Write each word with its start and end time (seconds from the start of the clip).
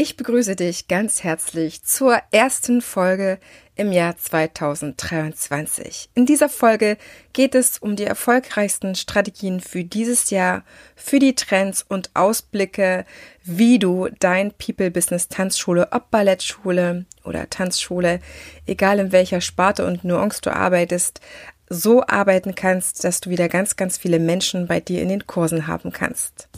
Ich 0.00 0.16
begrüße 0.16 0.54
dich 0.54 0.86
ganz 0.86 1.24
herzlich 1.24 1.82
zur 1.82 2.16
ersten 2.30 2.82
Folge 2.82 3.40
im 3.74 3.90
Jahr 3.90 4.16
2023. 4.16 6.10
In 6.14 6.24
dieser 6.24 6.48
Folge 6.48 6.96
geht 7.32 7.56
es 7.56 7.78
um 7.78 7.96
die 7.96 8.04
erfolgreichsten 8.04 8.94
Strategien 8.94 9.58
für 9.58 9.82
dieses 9.82 10.30
Jahr, 10.30 10.62
für 10.94 11.18
die 11.18 11.34
Trends 11.34 11.82
und 11.82 12.10
Ausblicke, 12.14 13.06
wie 13.42 13.80
du 13.80 14.06
dein 14.20 14.52
People 14.52 14.92
Business 14.92 15.26
Tanzschule, 15.26 15.88
ob 15.90 16.12
Ballettschule 16.12 17.04
oder 17.24 17.50
Tanzschule, 17.50 18.20
egal 18.66 19.00
in 19.00 19.10
welcher 19.10 19.40
Sparte 19.40 19.84
und 19.84 20.04
Nuance 20.04 20.40
du 20.42 20.54
arbeitest, 20.54 21.20
so 21.68 22.04
arbeiten 22.06 22.54
kannst, 22.54 23.02
dass 23.02 23.20
du 23.20 23.30
wieder 23.30 23.48
ganz, 23.48 23.74
ganz 23.74 23.98
viele 23.98 24.20
Menschen 24.20 24.68
bei 24.68 24.78
dir 24.78 25.02
in 25.02 25.08
den 25.08 25.26
Kursen 25.26 25.66
haben 25.66 25.90
kannst. 25.90 26.48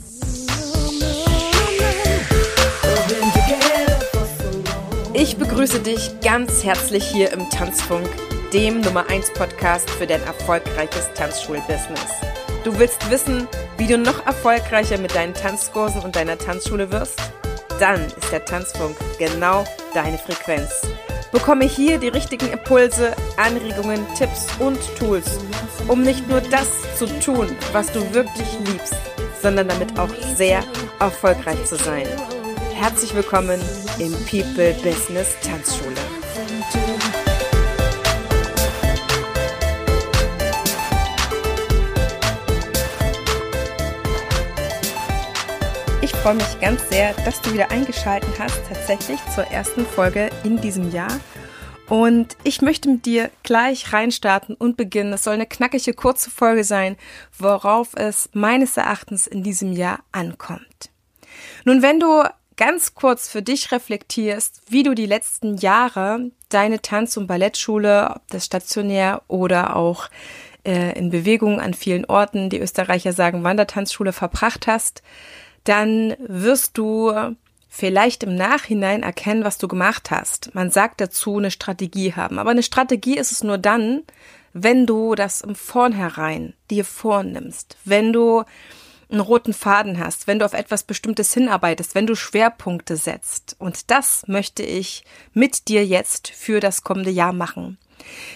Ich 5.23 5.37
begrüße 5.37 5.81
dich 5.81 6.19
ganz 6.23 6.65
herzlich 6.65 7.05
hier 7.05 7.31
im 7.35 7.51
Tanzfunk, 7.51 8.09
dem 8.55 8.81
Nummer 8.81 9.07
1 9.11 9.35
Podcast 9.35 9.91
für 9.91 10.07
dein 10.07 10.23
erfolgreiches 10.23 11.13
Tanzschulbusiness. 11.13 12.09
Du 12.65 12.79
willst 12.79 13.11
wissen, 13.11 13.47
wie 13.77 13.87
du 13.87 13.99
noch 13.99 14.25
erfolgreicher 14.25 14.97
mit 14.97 15.15
deinen 15.15 15.35
Tanzkursen 15.35 16.01
und 16.01 16.17
deiner 16.17 16.39
Tanzschule 16.39 16.91
wirst? 16.91 17.21
Dann 17.79 18.01
ist 18.07 18.33
der 18.33 18.47
Tanzfunk 18.47 18.97
genau 19.19 19.65
deine 19.93 20.17
Frequenz. 20.17 20.71
Bekomme 21.33 21.67
hier 21.67 21.99
die 21.99 22.09
richtigen 22.09 22.51
Impulse, 22.51 23.15
Anregungen, 23.37 24.07
Tipps 24.17 24.47
und 24.59 24.79
Tools, 24.99 25.39
um 25.87 26.01
nicht 26.01 26.27
nur 26.31 26.41
das 26.41 26.69
zu 26.97 27.05
tun, 27.21 27.55
was 27.73 27.93
du 27.93 28.01
wirklich 28.15 28.49
liebst, 28.65 28.97
sondern 29.43 29.69
damit 29.69 29.99
auch 29.99 30.15
sehr 30.35 30.65
erfolgreich 30.99 31.63
zu 31.67 31.77
sein. 31.77 32.07
Herzlich 32.81 33.15
willkommen 33.15 33.61
im 33.99 34.11
People 34.25 34.73
Business 34.83 35.37
Tanzschule. 35.43 35.95
Ich 46.01 46.11
freue 46.13 46.37
mich 46.37 46.61
ganz 46.63 46.89
sehr, 46.89 47.13
dass 47.27 47.43
du 47.43 47.53
wieder 47.53 47.71
eingeschaltet 47.71 48.31
hast, 48.39 48.59
tatsächlich 48.67 49.21
zur 49.35 49.45
ersten 49.45 49.85
Folge 49.85 50.31
in 50.43 50.59
diesem 50.59 50.91
Jahr. 50.91 51.21
Und 51.87 52.35
ich 52.45 52.63
möchte 52.63 52.89
mit 52.89 53.05
dir 53.05 53.31
gleich 53.43 53.93
reinstarten 53.93 54.55
und 54.55 54.79
beginnen. 54.79 55.13
Es 55.13 55.25
soll 55.25 55.35
eine 55.35 55.47
knackige, 55.47 55.93
kurze 55.93 56.31
Folge 56.31 56.65
sein, 56.65 56.97
worauf 57.37 57.91
es 57.95 58.31
meines 58.33 58.79
Erachtens 58.79 59.27
in 59.27 59.43
diesem 59.43 59.75
Jahr 59.75 59.99
ankommt. 60.13 60.89
Nun, 61.67 61.83
wenn 61.83 62.01
du 62.01 62.25
ganz 62.61 62.95
kurz 62.95 63.27
für 63.27 63.41
dich 63.41 63.73
reflektierst, 63.73 64.61
wie 64.69 64.83
du 64.83 64.95
die 64.95 65.07
letzten 65.07 65.57
Jahre 65.57 66.31
deine 66.51 66.83
Tanz- 66.83 67.17
und 67.17 67.27
Ballettschule, 67.27 68.11
ob 68.17 68.29
das 68.29 68.45
stationär 68.45 69.23
oder 69.29 69.77
auch 69.77 70.11
äh, 70.67 70.93
in 70.99 71.09
Bewegung 71.09 71.59
an 71.59 71.73
vielen 71.73 72.05
Orten, 72.05 72.51
die 72.51 72.61
Österreicher 72.61 73.15
sagen 73.15 73.45
Wandertanzschule, 73.45 74.13
verbracht 74.13 74.67
hast, 74.67 75.03
dann 75.65 76.15
wirst 76.19 76.77
du 76.77 77.11
vielleicht 77.71 78.25
im 78.25 78.35
Nachhinein 78.35 79.05
erkennen, 79.05 79.43
was 79.43 79.57
du 79.57 79.67
gemacht 79.67 80.11
hast. 80.11 80.55
Man 80.55 80.71
sagt 80.71 81.01
dazu 81.01 81.39
eine 81.39 81.51
Strategie 81.51 82.13
haben. 82.13 82.39
Aber 82.39 82.51
eine 82.51 82.63
Strategie 82.63 83.17
ist 83.17 83.33
es 83.33 83.43
nur 83.43 83.57
dann, 83.57 84.03
wenn 84.53 84.85
du 84.85 85.15
das 85.15 85.41
im 85.41 85.55
Vornherein 85.55 86.53
dir 86.71 86.85
vornimmst, 86.85 87.79
wenn 87.87 88.13
du 88.13 88.45
einen 89.11 89.21
roten 89.21 89.53
Faden 89.53 89.99
hast, 89.99 90.27
wenn 90.27 90.39
du 90.39 90.45
auf 90.45 90.53
etwas 90.53 90.83
Bestimmtes 90.83 91.35
hinarbeitest, 91.35 91.95
wenn 91.95 92.07
du 92.07 92.15
Schwerpunkte 92.15 92.97
setzt. 92.97 93.57
Und 93.59 93.91
das 93.91 94.27
möchte 94.27 94.63
ich 94.63 95.05
mit 95.33 95.69
dir 95.69 95.85
jetzt 95.85 96.29
für 96.29 96.61
das 96.61 96.83
kommende 96.83 97.11
Jahr 97.11 97.33
machen. 97.33 97.79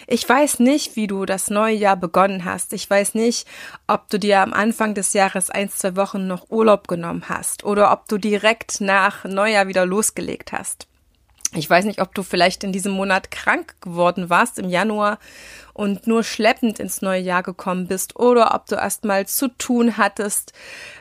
Ich 0.07 0.29
weiß 0.29 0.59
nicht, 0.61 0.97
wie 0.97 1.07
du 1.07 1.25
das 1.25 1.51
neue 1.51 1.75
Jahr 1.75 1.97
begonnen 1.97 2.45
hast. 2.45 2.73
Ich 2.73 2.89
weiß 2.89 3.15
nicht, 3.15 3.47
ob 3.87 4.09
du 4.11 4.19
dir 4.19 4.41
am 4.41 4.53
Anfang 4.53 4.95
des 4.95 5.13
Jahres 5.13 5.51
ein, 5.51 5.71
zwei 5.71 5.97
Wochen 5.97 6.27
noch 6.27 6.51
Urlaub 6.51 6.89
genommen 6.89 7.25
hast 7.29 7.65
oder 7.65 7.93
ob 7.93 8.09
du 8.09 8.19
direkt 8.19 8.81
nach 8.81 9.25
Neujahr 9.25 9.67
wieder 9.67 9.87
losgelegt 9.87 10.53
hast. 10.53 10.87
Ich 11.57 11.71
weiß 11.71 11.85
nicht, 11.85 12.01
ob 12.01 12.15
du 12.15 12.23
vielleicht 12.23 12.65
in 12.65 12.73
diesem 12.73 12.93
Monat 12.93 13.31
krank 13.31 13.77
geworden 13.81 14.29
warst 14.29 14.59
im 14.59 14.69
Januar 14.69 15.19
und 15.75 16.07
nur 16.07 16.23
schleppend 16.23 16.79
ins 16.79 17.03
neue 17.03 17.21
Jahr 17.21 17.43
gekommen 17.43 17.89
bist 17.89 18.17
oder 18.17 18.55
ob 18.55 18.67
du 18.67 18.77
erstmal 18.77 19.27
zu 19.27 19.49
tun 19.49 19.99
hattest, 19.99 20.53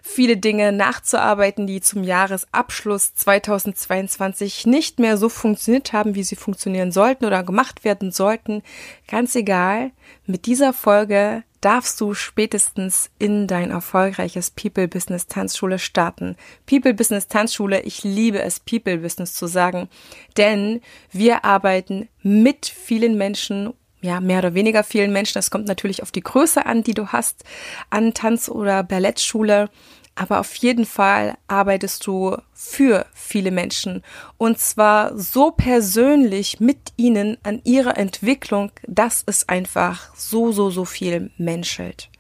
viele 0.02 0.36
Dinge 0.36 0.72
nachzuarbeiten, 0.72 1.68
die 1.68 1.80
zum 1.80 2.04
Jahresabschluss 2.04 3.14
2022 3.14 4.66
nicht 4.66 5.00
mehr 5.00 5.18
so 5.18 5.30
funktioniert 5.30 5.94
haben, 5.94 6.16
wie 6.16 6.24
sie 6.24 6.36
funktionieren 6.36 6.92
sollten 6.92 7.26
oder 7.26 7.44
gemacht 7.44 7.86
werden 7.86 8.12
sollten. 8.12 8.64
Ganz 9.08 9.36
egal, 9.36 9.92
mit 10.26 10.48
dieser 10.48 10.74
Folge 10.74 11.44
darfst 11.62 12.02
du 12.02 12.14
spätestens 12.14 13.10
in 13.20 13.48
dein 13.48 13.72
erfolgreiches 13.72 14.52
People 14.52 14.88
Business 14.88 15.28
Tanzschule 15.28 15.80
starten. 15.80 16.36
People 16.66 16.94
Business 16.94 17.28
Tanzschule, 17.28 17.82
ich 17.84 18.04
liebe 18.04 18.42
es, 18.42 18.60
People 18.60 18.98
Business 18.98 19.34
zu 19.34 19.48
sagen, 19.48 19.88
denn 20.36 20.82
wir 21.12 21.46
arbeiten 21.46 22.10
mit 22.22 22.66
vielen 22.66 23.18
Menschen 23.18 23.74
ja, 24.04 24.20
mehr 24.20 24.40
oder 24.40 24.54
weniger 24.54 24.84
vielen 24.84 25.14
Menschen. 25.14 25.40
Es 25.40 25.50
kommt 25.50 25.66
natürlich 25.66 26.04
auf 26.04 26.12
die 26.12 26.22
Größe 26.22 26.66
an, 26.66 26.84
die 26.84 26.94
du 26.94 27.08
hast 27.08 27.44
an 27.90 28.14
Tanz- 28.14 28.50
oder 28.50 28.84
Ballettschule. 28.84 29.70
Aber 30.16 30.40
auf 30.40 30.54
jeden 30.56 30.86
Fall 30.86 31.38
arbeitest 31.48 32.06
du 32.06 32.38
für 32.54 33.08
viele 33.16 33.50
Menschen 33.50 34.04
und 34.38 34.60
zwar 34.60 35.18
so 35.18 35.50
persönlich 35.50 36.60
mit 36.60 36.94
ihnen 36.98 37.38
an 37.42 37.62
ihrer 37.64 37.98
Entwicklung, 37.98 38.72
dass 38.86 39.24
es 39.26 39.50
einfach 39.50 40.14
so, 40.16 40.52
so, 40.52 40.70
so 40.70 40.86
viel 40.86 41.32
menschelt. 41.38 42.12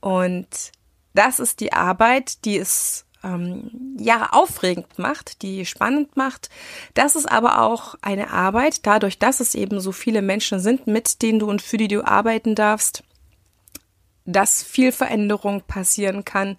Und 0.00 0.48
das 1.14 1.38
ist 1.38 1.60
die 1.60 1.72
Arbeit, 1.72 2.44
die 2.44 2.58
es 2.58 3.06
ähm, 3.24 3.96
ja 3.98 4.28
aufregend 4.32 4.98
macht, 4.98 5.42
die 5.42 5.66
spannend 5.66 6.16
macht. 6.16 6.50
Das 6.94 7.16
ist 7.16 7.30
aber 7.30 7.62
auch 7.62 7.94
eine 8.02 8.30
Arbeit, 8.30 8.86
dadurch, 8.86 9.18
dass 9.18 9.40
es 9.40 9.54
eben 9.54 9.80
so 9.80 9.92
viele 9.92 10.22
Menschen 10.22 10.60
sind, 10.60 10.86
mit 10.86 11.22
denen 11.22 11.38
du 11.38 11.48
und 11.48 11.62
für 11.62 11.76
die 11.76 11.88
du 11.88 12.06
arbeiten 12.06 12.54
darfst, 12.54 13.02
dass 14.24 14.62
viel 14.62 14.92
Veränderung 14.92 15.62
passieren 15.62 16.24
kann, 16.24 16.56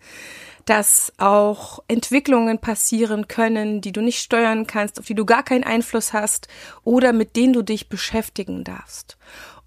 dass 0.65 1.13
auch 1.17 1.79
Entwicklungen 1.87 2.59
passieren 2.59 3.27
können, 3.27 3.81
die 3.81 3.91
du 3.91 4.01
nicht 4.01 4.19
steuern 4.19 4.65
kannst, 4.65 4.99
auf 4.99 5.05
die 5.05 5.15
du 5.15 5.25
gar 5.25 5.43
keinen 5.43 5.63
Einfluss 5.63 6.11
hast 6.11 6.47
oder 6.83 7.13
mit 7.13 7.35
denen 7.35 7.53
du 7.53 7.61
dich 7.61 7.87
beschäftigen 7.87 8.63
darfst. 8.63 9.17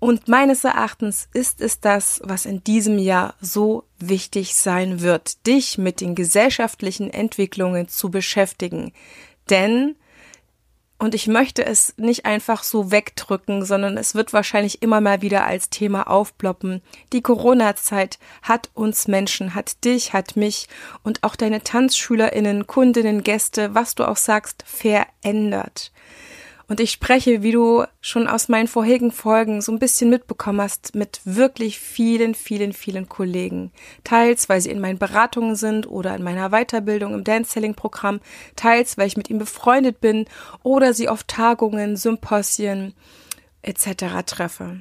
Und 0.01 0.29
meines 0.29 0.63
Erachtens 0.65 1.29
ist 1.33 1.61
es 1.61 1.81
das, 1.81 2.21
was 2.25 2.47
in 2.47 2.63
diesem 2.63 2.99
Jahr 2.99 3.35
so 3.41 3.85
wichtig 3.99 4.55
sein 4.55 5.01
wird, 5.01 5.47
dich 5.47 5.77
mit 5.77 6.01
den 6.01 6.15
gesellschaftlichen 6.15 7.11
Entwicklungen 7.11 7.89
zu 7.89 8.11
beschäftigen. 8.11 8.93
Denn 9.51 9.97
und 10.99 11.15
ich 11.15 11.29
möchte 11.29 11.65
es 11.65 11.95
nicht 11.97 12.27
einfach 12.27 12.65
so 12.65 12.91
wegdrücken, 12.91 13.65
sondern 13.65 13.97
es 13.97 14.17
wird 14.17 14.33
wahrscheinlich 14.33 14.83
immer 14.83 15.01
mal 15.01 15.23
wieder 15.23 15.45
als 15.45 15.71
Thema 15.71 16.11
aufploppen. 16.11 16.83
Die 17.13 17.23
Corona-Zeit 17.23 18.19
hat 18.43 18.71
uns 18.75 19.07
Menschen, 19.07 19.55
hat 19.55 19.85
dich, 19.85 20.13
hat 20.13 20.37
mich 20.37 20.69
und 21.05 21.23
auch 21.23 21.37
deine 21.37 21.63
Tanzschülerinnen, 21.63 22.67
Kundinnen, 22.67 23.23
Gäste, 23.23 23.75
was 23.75 23.95
du 23.95 24.09
auch 24.09 24.17
sagst, 24.17 24.65
verändert. 24.67 25.93
Und 26.69 26.81
ich 26.81 26.91
spreche, 26.91 27.43
wie 27.43 27.53
du 27.53 27.85
schon 28.03 28.29
aus 28.29 28.49
meinen 28.49 28.69
vorherigen 28.69 29.11
Folgen 29.11 29.63
so 29.63 29.73
ein 29.73 29.79
bisschen 29.79 30.11
mitbekommen 30.11 30.61
hast, 30.61 30.95
mit 30.95 31.23
wirklich 31.25 31.79
vielen, 31.79 32.35
vielen, 32.35 32.75
vielen 32.75 33.09
Kollegen. 33.09 33.73
Teils, 34.05 34.51
weil 34.51 34.61
sie 34.61 34.71
in 34.71 34.81
meinen 34.81 34.99
Beratungen 34.99 35.57
sind 35.57 35.89
oder 35.89 36.15
in 36.15 36.23
meiner 36.23 36.51
Weiterbildung 36.51 37.15
im 37.15 37.25
Dance-Selling-Programm. 37.25 38.21
Teils, 38.55 38.99
weil 38.99 39.07
ich 39.07 39.17
mit 39.17 39.31
ihnen 39.31 39.39
befreundet 39.39 40.03
bin 40.03 40.27
oder 40.63 40.93
sie 40.93 41.09
auf 41.09 41.25
Tagungen, 41.25 41.97
Symposien 41.97 42.93
etc. 43.63 44.23
treffe. 44.27 44.81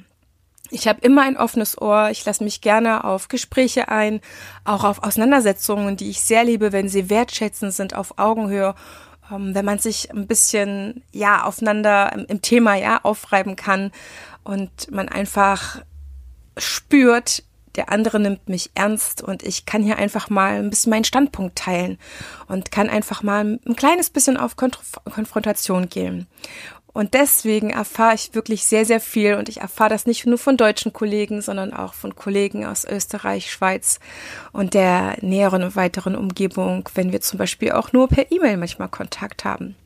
Ich 0.70 0.86
habe 0.86 1.00
immer 1.00 1.22
ein 1.22 1.38
offenes 1.38 1.80
Ohr. 1.80 2.10
Ich 2.10 2.22
lasse 2.26 2.44
mich 2.44 2.60
gerne 2.60 3.04
auf 3.04 3.28
Gespräche 3.28 3.88
ein, 3.88 4.20
auch 4.64 4.84
auf 4.84 5.02
Auseinandersetzungen, 5.02 5.96
die 5.96 6.10
ich 6.10 6.20
sehr 6.20 6.44
liebe, 6.44 6.72
wenn 6.72 6.90
sie 6.90 7.08
wertschätzend 7.08 7.72
sind, 7.72 7.94
auf 7.94 8.18
Augenhöhe 8.18 8.74
wenn 9.30 9.64
man 9.64 9.78
sich 9.78 10.10
ein 10.10 10.26
bisschen 10.26 11.02
ja 11.12 11.44
aufeinander 11.44 12.12
im, 12.12 12.26
im 12.26 12.42
Thema 12.42 12.74
ja 12.74 13.00
aufreiben 13.02 13.56
kann 13.56 13.92
und 14.44 14.90
man 14.90 15.08
einfach 15.08 15.82
spürt, 16.56 17.42
der 17.76 17.92
andere 17.92 18.18
nimmt 18.18 18.48
mich 18.48 18.70
ernst 18.74 19.22
und 19.22 19.44
ich 19.44 19.64
kann 19.64 19.82
hier 19.82 19.98
einfach 19.98 20.30
mal 20.30 20.54
ein 20.58 20.70
bisschen 20.70 20.90
meinen 20.90 21.04
Standpunkt 21.04 21.56
teilen 21.56 21.98
und 22.48 22.72
kann 22.72 22.90
einfach 22.90 23.22
mal 23.22 23.60
ein 23.64 23.76
kleines 23.76 24.10
bisschen 24.10 24.36
auf 24.36 24.56
Konfrontation 24.56 25.88
gehen. 25.88 26.26
Und 26.92 27.14
deswegen 27.14 27.70
erfahre 27.70 28.14
ich 28.14 28.34
wirklich 28.34 28.64
sehr, 28.64 28.84
sehr 28.84 29.00
viel 29.00 29.34
und 29.34 29.48
ich 29.48 29.60
erfahre 29.60 29.90
das 29.90 30.06
nicht 30.06 30.26
nur 30.26 30.38
von 30.38 30.56
deutschen 30.56 30.92
Kollegen, 30.92 31.42
sondern 31.42 31.72
auch 31.72 31.94
von 31.94 32.16
Kollegen 32.16 32.66
aus 32.66 32.84
Österreich, 32.84 33.50
Schweiz 33.50 34.00
und 34.52 34.74
der 34.74 35.16
näheren 35.20 35.62
und 35.62 35.76
weiteren 35.76 36.16
Umgebung, 36.16 36.88
wenn 36.94 37.12
wir 37.12 37.20
zum 37.20 37.38
Beispiel 37.38 37.72
auch 37.72 37.92
nur 37.92 38.08
per 38.08 38.32
E-Mail 38.32 38.56
manchmal 38.56 38.88
Kontakt 38.88 39.44
haben. 39.44 39.76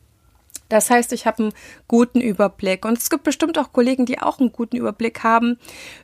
Das 0.69 0.89
heißt, 0.89 1.13
ich 1.13 1.27
habe 1.27 1.43
einen 1.43 1.53
guten 1.87 2.19
Überblick. 2.19 2.83
Und 2.83 2.97
es 2.97 3.11
gibt 3.11 3.23
bestimmt 3.23 3.59
auch 3.59 3.73
Kollegen, 3.73 4.07
die 4.07 4.19
auch 4.19 4.39
einen 4.39 4.51
guten 4.51 4.75
Überblick 4.75 5.23
haben. 5.23 5.59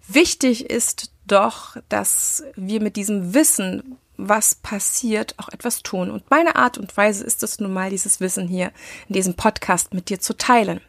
Wichtig 0.08 0.70
ist 0.70 1.12
doch, 1.26 1.78
dass 1.90 2.44
wir 2.56 2.82
mit 2.82 2.96
diesem 2.96 3.34
Wissen, 3.34 3.98
was 4.18 4.54
passiert, 4.54 5.34
auch 5.38 5.50
etwas 5.50 5.82
tun. 5.82 6.12
Und 6.12 6.30
meine 6.30 6.56
Art 6.56 6.78
und 6.78 6.96
Weise 6.98 7.24
ist 7.24 7.42
es 7.42 7.60
nun 7.60 7.74
mal, 7.74 7.90
dieses 7.90 8.20
Wissen 8.20 8.48
hier 8.48 8.72
in 9.08 9.14
diesem 9.14 9.34
Podcast 9.34 9.94
mit 9.94 10.10
dir 10.10 10.20
zu 10.20 10.38
teilen. 10.38 10.82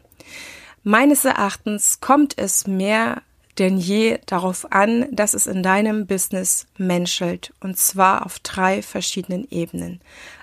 Meines 0.83 1.25
Erachtens 1.25 1.99
kommt 2.01 2.37
es 2.37 2.67
mehr 2.67 3.21
denn 3.59 3.77
je 3.77 4.19
darauf 4.25 4.71
an, 4.71 5.07
dass 5.11 5.33
es 5.33 5.45
in 5.47 5.61
deinem 5.61 6.07
Business 6.07 6.67
menschelt. 6.77 7.53
Und 7.59 7.77
zwar 7.77 8.25
auf 8.25 8.39
drei 8.39 8.81
verschiedenen 8.81 9.47
Ebenen. 9.49 10.01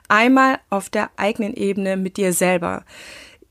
Einmal 0.08 0.58
auf 0.70 0.88
der 0.90 1.10
eigenen 1.16 1.54
Ebene 1.54 1.96
mit 1.96 2.16
dir 2.16 2.32
selber. 2.32 2.84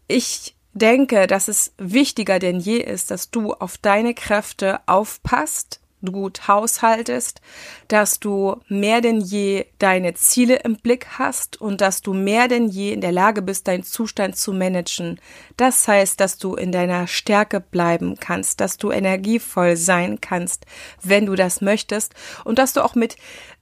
Ich 0.07 0.56
denke, 0.74 1.27
dass 1.27 1.47
es 1.47 1.74
wichtiger 1.77 2.39
denn 2.39 2.59
je 2.59 2.77
ist, 2.77 3.12
dass 3.12 3.31
du 3.31 3.53
auf 3.53 3.77
deine 3.77 4.13
Kräfte 4.13 4.80
aufpasst, 4.85 5.81
gut 6.05 6.47
haushaltest, 6.47 7.41
dass 7.88 8.19
du 8.19 8.57
mehr 8.67 9.01
denn 9.01 9.19
je 9.19 9.65
deine 9.79 10.13
Ziele 10.13 10.57
im 10.57 10.75
Blick 10.75 11.07
hast 11.17 11.59
und 11.59 11.81
dass 11.81 12.01
du 12.01 12.13
mehr 12.13 12.47
denn 12.47 12.67
je 12.67 12.94
in 12.94 13.01
der 13.01 13.11
Lage 13.11 13.41
bist, 13.41 13.67
deinen 13.67 13.83
Zustand 13.83 14.38
zu 14.38 14.53
managen. 14.53 15.19
Das 15.57 15.88
heißt, 15.88 16.19
dass 16.19 16.38
du 16.38 16.55
in 16.55 16.71
deiner 16.71 17.07
Stärke 17.07 17.59
bleiben 17.59 18.15
kannst, 18.19 18.61
dass 18.61 18.77
du 18.77 18.91
energievoll 18.91 19.75
sein 19.75 20.21
kannst, 20.21 20.65
wenn 21.01 21.25
du 21.25 21.35
das 21.35 21.61
möchtest 21.61 22.13
und 22.44 22.59
dass 22.59 22.73
du 22.73 22.83
auch 22.83 22.95
mit 22.95 23.17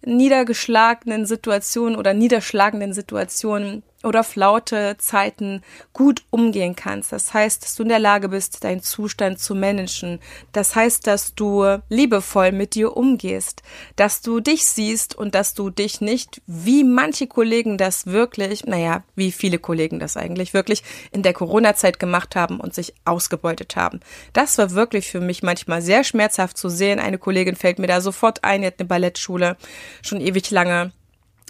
niedergeschlagenen 0.06 1.26
Situationen 1.26 1.98
oder 1.98 2.14
niederschlagenden 2.14 2.94
Situationen 2.94 3.84
oder 4.06 4.24
flaute 4.24 4.96
Zeiten 4.98 5.62
gut 5.94 6.24
umgehen 6.30 6.76
kannst. 6.76 7.12
Das 7.12 7.34
heißt, 7.34 7.64
dass 7.64 7.76
du 7.76 7.84
in 7.84 7.90
der 7.90 8.00
Lage 8.00 8.30
bist, 8.30 8.64
deinen 8.64 8.82
Zustand 8.82 9.40
zu 9.40 9.56
managen. 9.56 10.20
Das 10.52 10.76
heißt, 10.76 11.08
dass 11.08 11.36
du 11.36 11.80
liebevoll 11.90 12.52
mit 12.52 12.76
dir 12.76 12.96
umgehst, 12.96 13.64
dass 13.96 14.22
du 14.22 14.40
dich 14.40 14.66
siehst 14.66 15.16
und 15.16 15.36
dass 15.36 15.54
du 15.54 15.70
dich 15.70 16.02
nicht, 16.02 16.42
wie 16.48 16.84
manche 16.84 17.28
Kollegen 17.28 17.78
das 17.78 18.08
wirklich, 18.08 18.66
naja, 18.66 19.04
wie 19.16 19.32
viele 19.32 19.60
Kollegen 19.60 20.00
das 20.00 20.18
eigentlich 20.18 20.54
wirklich 20.54 20.84
in 21.12 21.24
der 21.24 21.34
Corona-Zeit 21.34 22.00
gemacht 22.00 22.36
haben 22.36 22.60
und 22.60 22.74
sich 22.74 22.94
ausgebeutet 23.06 23.76
haben. 23.76 24.00
Das 24.34 24.58
war 24.58 24.72
wirklich 24.72 25.10
für 25.10 25.22
mich 25.22 25.44
manchmal 25.44 25.82
sehr 25.82 26.04
schmerzhaft 26.04 26.58
zu 26.58 26.70
sehen. 26.70 27.00
Eine 27.00 27.18
Kollegin 27.18 27.56
fällt 27.56 27.80
mir 27.80 27.88
da 27.88 28.02
sofort 28.02 28.44
ein, 28.44 28.62
die 28.62 28.68
hat 28.68 28.80
eine 28.80 28.88
Ballettschule 28.88 29.58
schon 30.02 30.22
ewig 30.22 30.52
lange 30.52 30.92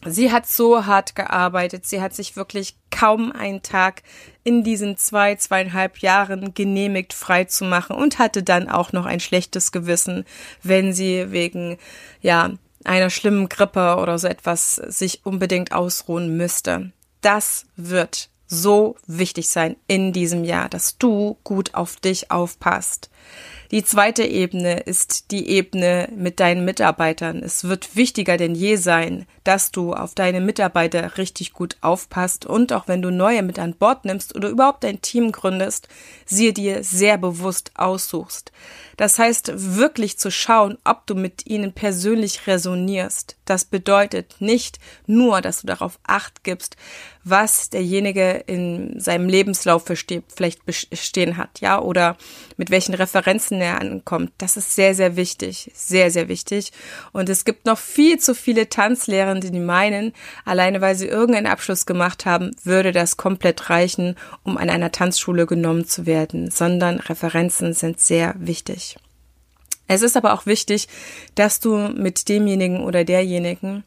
Sie 0.06 0.32
hat 0.32 0.48
so 0.48 0.86
hart 0.86 1.16
gearbeitet. 1.16 1.86
Sie 1.86 2.02
hat 2.02 2.14
sich 2.14 2.36
wirklich 2.36 2.78
kaum 2.92 3.32
einen 3.32 3.62
Tag 3.62 4.04
in 4.44 4.64
diesen 4.64 4.98
zwei, 4.98 5.36
zweieinhalb 5.36 6.00
Jahren 6.00 6.54
genehmigt, 6.54 7.14
frei 7.14 7.46
zu 7.46 7.66
machen 7.66 7.96
und 7.96 8.20
hatte 8.20 8.44
dann 8.44 8.70
auch 8.70 8.94
noch 8.94 9.06
ein 9.06 9.20
schlechtes 9.20 9.72
Gewissen, 9.72 10.26
wenn 10.64 10.94
sie 10.94 11.32
wegen, 11.32 11.78
ja, 12.22 12.52
einer 12.84 13.10
schlimmen 13.10 13.50
Grippe 13.50 13.98
oder 13.98 14.20
so 14.20 14.28
etwas 14.28 14.76
sich 14.76 15.26
unbedingt 15.26 15.72
ausruhen 15.72 16.38
müsste. 16.38 16.92
Das 17.22 17.66
wird 17.76 18.30
so 18.48 18.96
wichtig 19.08 19.50
sein 19.50 19.76
in 19.88 20.14
diesem 20.14 20.44
Jahr, 20.44 20.70
dass 20.70 20.98
du 20.98 21.38
gut 21.44 21.74
auf 21.74 21.96
dich 21.96 22.30
aufpasst. 22.30 23.10
Die 23.72 23.84
zweite 23.84 24.24
Ebene 24.24 24.80
ist 24.82 25.32
die 25.32 25.50
Ebene 25.50 26.10
mit 26.16 26.40
deinen 26.40 26.64
Mitarbeitern. 26.64 27.42
Es 27.42 27.64
wird 27.64 27.96
wichtiger 27.96 28.38
denn 28.38 28.54
je 28.54 28.76
sein, 28.76 29.26
dass 29.46 29.72
du 29.72 29.94
auf 29.94 30.16
deine 30.16 30.42
Mitarbeiter 30.42 31.18
richtig 31.18 31.54
gut 31.54 31.78
aufpasst 31.80 32.46
und 32.46 32.74
auch 32.74 32.88
wenn 32.88 33.02
du 33.02 33.12
neue 33.12 33.44
mit 33.44 33.60
an 33.60 33.76
Bord 33.76 34.04
nimmst 34.04 34.36
oder 34.36 34.50
überhaupt 34.50 34.84
ein 34.84 35.02
Team 35.02 35.32
gründest, 35.32 35.88
sie 36.26 36.54
dir 36.54 36.84
sehr 36.84 37.18
bewusst 37.18 37.72
aussuchst. 37.76 38.52
Das 38.98 39.20
heißt, 39.20 39.52
wirklich 39.56 40.18
zu 40.18 40.32
schauen, 40.32 40.78
ob 40.84 41.06
du 41.06 41.16
mit 41.16 41.46
ihnen 41.46 41.74
persönlich 41.74 42.48
resonierst. 42.48 43.36
Das 43.46 43.66
bedeutet 43.66 44.36
nicht 44.40 44.80
nur, 45.06 45.42
dass 45.42 45.62
du 45.62 45.68
darauf 45.68 46.00
acht 46.04 46.44
gibst, 46.44 46.78
was 47.24 47.70
derjenige 47.70 48.44
in 48.48 49.00
seinem 49.00 49.28
Lebenslauf 49.28 49.86
vielleicht 49.86 50.66
bestehen 50.66 51.38
hat, 51.38 51.60
ja, 51.60 51.80
oder 51.80 52.18
mit 52.56 52.70
welchen 52.70 52.94
Referenzen 52.94 53.60
er 53.62 53.82
ankommt. 53.82 54.32
Das 54.38 54.58
ist 54.58 54.76
sehr, 54.76 54.96
sehr 54.96 55.16
wichtig, 55.16 55.72
sehr, 55.74 56.10
sehr 56.12 56.28
wichtig. 56.28 56.72
Und 57.12 57.28
es 57.30 57.44
gibt 57.44 57.66
noch 57.66 57.80
viel 57.80 58.20
zu 58.20 58.34
viele 58.34 58.70
Tanzlehrende, 59.36 59.52
die 59.52 59.60
meinen, 59.60 60.14
alleine 60.46 60.82
weil 60.82 60.96
sie 60.96 61.08
irgendeinen 61.08 61.48
Abschluss 61.48 61.86
gemacht 61.86 62.26
haben, 62.26 62.52
würde 62.64 62.92
das 62.92 63.18
komplett 63.18 63.70
reichen, 63.70 64.16
um 64.44 64.58
an 64.58 64.70
einer 64.70 64.92
Tanzschule 64.92 65.46
genommen 65.46 65.86
zu 65.86 66.06
werden, 66.06 66.52
sondern 66.52 67.00
Referenzen 67.00 67.74
sind 67.74 68.00
sehr 68.00 68.36
wichtig. 68.38 68.98
Es 69.88 70.02
ist 70.02 70.18
aber 70.18 70.34
auch 70.34 70.46
wichtig, 70.46 70.88
dass 71.36 71.60
du 71.60 71.78
mit 71.78 72.28
demjenigen 72.28 72.82
oder 72.82 73.04
derjenigen 73.04 73.84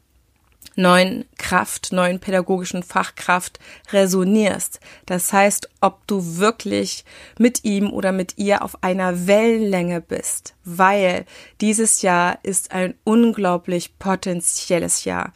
neuen 0.79 1.25
Kraft, 1.37 1.91
neuen 1.91 2.19
pädagogischen 2.19 2.83
Fachkraft 2.83 3.59
resonierst. 3.91 4.79
Das 5.05 5.31
heißt, 5.33 5.69
ob 5.81 6.07
du 6.07 6.37
wirklich 6.37 7.05
mit 7.37 7.63
ihm 7.65 7.91
oder 7.91 8.11
mit 8.11 8.37
ihr 8.37 8.63
auf 8.63 8.81
einer 8.81 9.27
Wellenlänge 9.27 10.01
bist, 10.01 10.55
weil 10.63 11.25
dieses 11.61 12.01
Jahr 12.01 12.39
ist 12.43 12.71
ein 12.71 12.95
unglaublich 13.03 13.99
potenzielles 13.99 15.03
Jahr. 15.03 15.33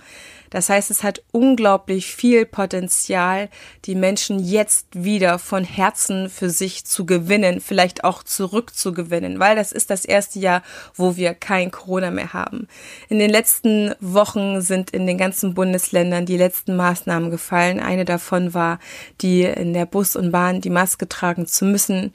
Das 0.54 0.70
heißt, 0.70 0.92
es 0.92 1.02
hat 1.02 1.24
unglaublich 1.32 2.14
viel 2.14 2.46
Potenzial, 2.46 3.50
die 3.86 3.96
Menschen 3.96 4.38
jetzt 4.38 4.86
wieder 4.94 5.40
von 5.40 5.64
Herzen 5.64 6.30
für 6.30 6.52
sich 6.52 6.86
zu 6.86 7.08
gewinnen, 7.08 7.60
vielleicht 7.60 8.04
auch 8.04 8.22
zurückzugewinnen, 8.22 9.40
weil 9.40 9.56
das 9.56 9.72
ist 9.72 9.90
das 9.90 10.06
erste 10.06 10.38
Jahr, 10.38 10.62
wo 10.94 11.16
wir 11.16 11.34
kein 11.34 11.72
Corona 11.72 12.12
mehr 12.12 12.34
haben. 12.34 12.68
In 13.10 13.18
den 13.18 13.32
letzten 13.32 13.96
Wochen 14.00 14.62
sind 14.62 14.92
in 14.92 15.08
den 15.08 15.18
ganzen 15.18 15.56
Bundesländern 15.56 16.28
die 16.28 16.38
letzten 16.38 16.76
Maßnahmen 16.76 17.32
gefallen. 17.32 17.80
Eine 17.80 18.06
davon 18.06 18.54
war, 18.54 18.78
die 19.22 19.42
in 19.42 19.74
der 19.74 19.88
Bus 19.88 20.16
und 20.16 20.32
Bahn 20.32 20.62
die 20.62 20.70
Maske 20.70 21.10
tragen 21.10 21.48
zu 21.48 21.66
müssen. 21.66 22.14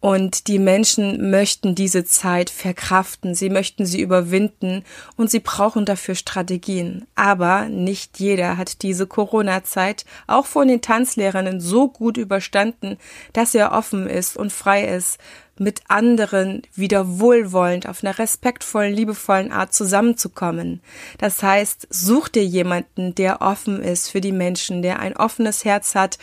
Und 0.00 0.46
die 0.46 0.60
Menschen 0.60 1.30
möchten 1.30 1.74
diese 1.74 2.04
Zeit 2.04 2.50
verkraften, 2.50 3.34
sie 3.34 3.50
möchten 3.50 3.84
sie 3.84 4.00
überwinden 4.00 4.84
und 5.16 5.28
sie 5.28 5.40
brauchen 5.40 5.84
dafür 5.84 6.14
Strategien. 6.14 7.06
Aber 7.16 7.68
nicht 7.68 8.20
jeder 8.20 8.56
hat 8.56 8.82
diese 8.82 9.08
Corona-Zeit 9.08 10.04
auch 10.28 10.46
von 10.46 10.68
den 10.68 10.82
Tanzlehrerinnen 10.82 11.60
so 11.60 11.88
gut 11.88 12.16
überstanden, 12.16 12.96
dass 13.32 13.56
er 13.56 13.72
offen 13.72 14.06
ist 14.06 14.36
und 14.36 14.52
frei 14.52 14.84
ist, 14.84 15.18
mit 15.60 15.82
anderen 15.88 16.62
wieder 16.74 17.18
wohlwollend 17.18 17.88
auf 17.88 18.02
einer 18.02 18.18
respektvollen, 18.18 18.94
liebevollen 18.94 19.52
Art 19.52 19.74
zusammenzukommen. 19.74 20.80
Das 21.18 21.42
heißt, 21.42 21.88
such 21.90 22.28
dir 22.28 22.44
jemanden, 22.44 23.14
der 23.14 23.40
offen 23.42 23.82
ist 23.82 24.10
für 24.10 24.20
die 24.20 24.32
Menschen, 24.32 24.82
der 24.82 25.00
ein 25.00 25.16
offenes 25.16 25.64
Herz 25.64 25.94
hat, 25.94 26.18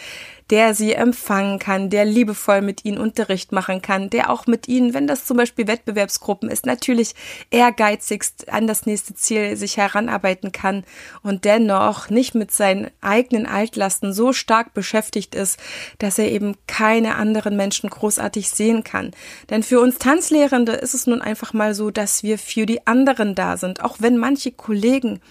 der 0.52 0.75
sie 0.75 0.94
empfangen 0.94 1.58
kann, 1.58 1.90
der 1.90 2.06
liebevoll 2.06 2.62
mit 2.62 2.86
ihnen 2.86 2.98
Unterricht 3.00 3.52
machen 3.52 3.82
kann, 3.82 4.10
der 4.10 4.30
auch 4.30 4.46
mit 4.46 4.68
ihnen, 4.68 4.94
wenn 4.94 5.08
das 5.08 5.25
zum 5.25 5.38
Beispiel 5.38 5.68
Wettbewerbsgruppen 5.68 6.50
ist, 6.50 6.66
natürlich 6.66 7.16
ehrgeizigst 7.50 8.50
an 8.50 8.68
das 8.68 8.86
nächste 8.86 9.16
Ziel 9.16 9.58
sich 9.58 9.78
heranarbeiten 9.78 10.52
kann 10.52 10.84
und 11.24 11.46
dennoch 11.46 12.10
nicht 12.10 12.36
mit 12.36 12.52
seinen 12.52 12.92
eigenen 13.02 13.48
Altlasten 13.48 14.14
so 14.14 14.34
stark 14.34 14.74
beschäftigt 14.74 15.34
ist, 15.34 15.60
dass 15.98 16.20
er 16.20 16.32
eben 16.32 16.56
keine 16.68 17.16
anderen 17.16 17.56
Menschen 17.56 17.90
großartig 17.90 18.50
sehen 18.50 18.84
kann. 18.84 19.12
Denn 19.50 19.64
für 19.64 19.80
uns 19.80 19.98
Tanzlehrende 19.98 20.74
ist 20.74 20.94
es 20.94 21.08
nun 21.08 21.22
einfach 21.22 21.54
mal 21.54 21.74
so, 21.74 21.90
dass 21.90 22.22
wir 22.22 22.38
für 22.38 22.68
die 22.68 22.86
anderen 22.86 23.34
da 23.34 23.58
sind, 23.58 23.84
auch 23.84 23.98
wenn 24.00 24.18
manche 24.18 24.52
Kollegen 24.52 25.22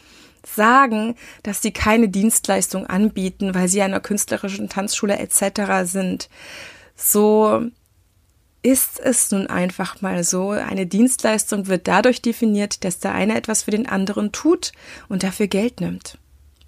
sagen, 0.45 1.17
dass 1.43 1.63
sie 1.63 1.73
keine 1.73 2.09
Dienstleistung 2.09 2.87
anbieten, 2.87 3.55
weil 3.55 3.69
sie 3.69 3.83
einer 3.83 4.01
künstlerischen 4.01 4.69
Tanzschule 4.69 5.19
etc. 5.19 5.91
sind. 5.91 6.29
So 6.97 7.71
ist 8.63 8.99
es 8.99 9.31
nun 9.31 9.47
einfach 9.47 10.01
mal 10.01 10.25
so. 10.25 10.51
Eine 10.51 10.87
Dienstleistung 10.87 11.67
wird 11.67 11.87
dadurch 11.87 12.23
definiert, 12.23 12.85
dass 12.85 12.99
der 12.99 13.13
eine 13.13 13.37
etwas 13.37 13.65
für 13.65 13.71
den 13.71 13.89
anderen 13.89 14.33
tut 14.33 14.73
und 15.09 15.23
dafür 15.23 15.49
Geld 15.49 15.81
nimmt. 15.81 16.19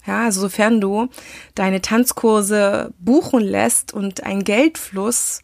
Ja, 0.07 0.25
also 0.25 0.43
sofern 0.43 0.81
du 0.81 1.09
deine 1.55 1.81
Tanzkurse 1.81 2.93
buchen 2.99 3.41
lässt 3.41 3.93
und 3.93 4.23
ein 4.23 4.45
Geldfluss 4.45 5.43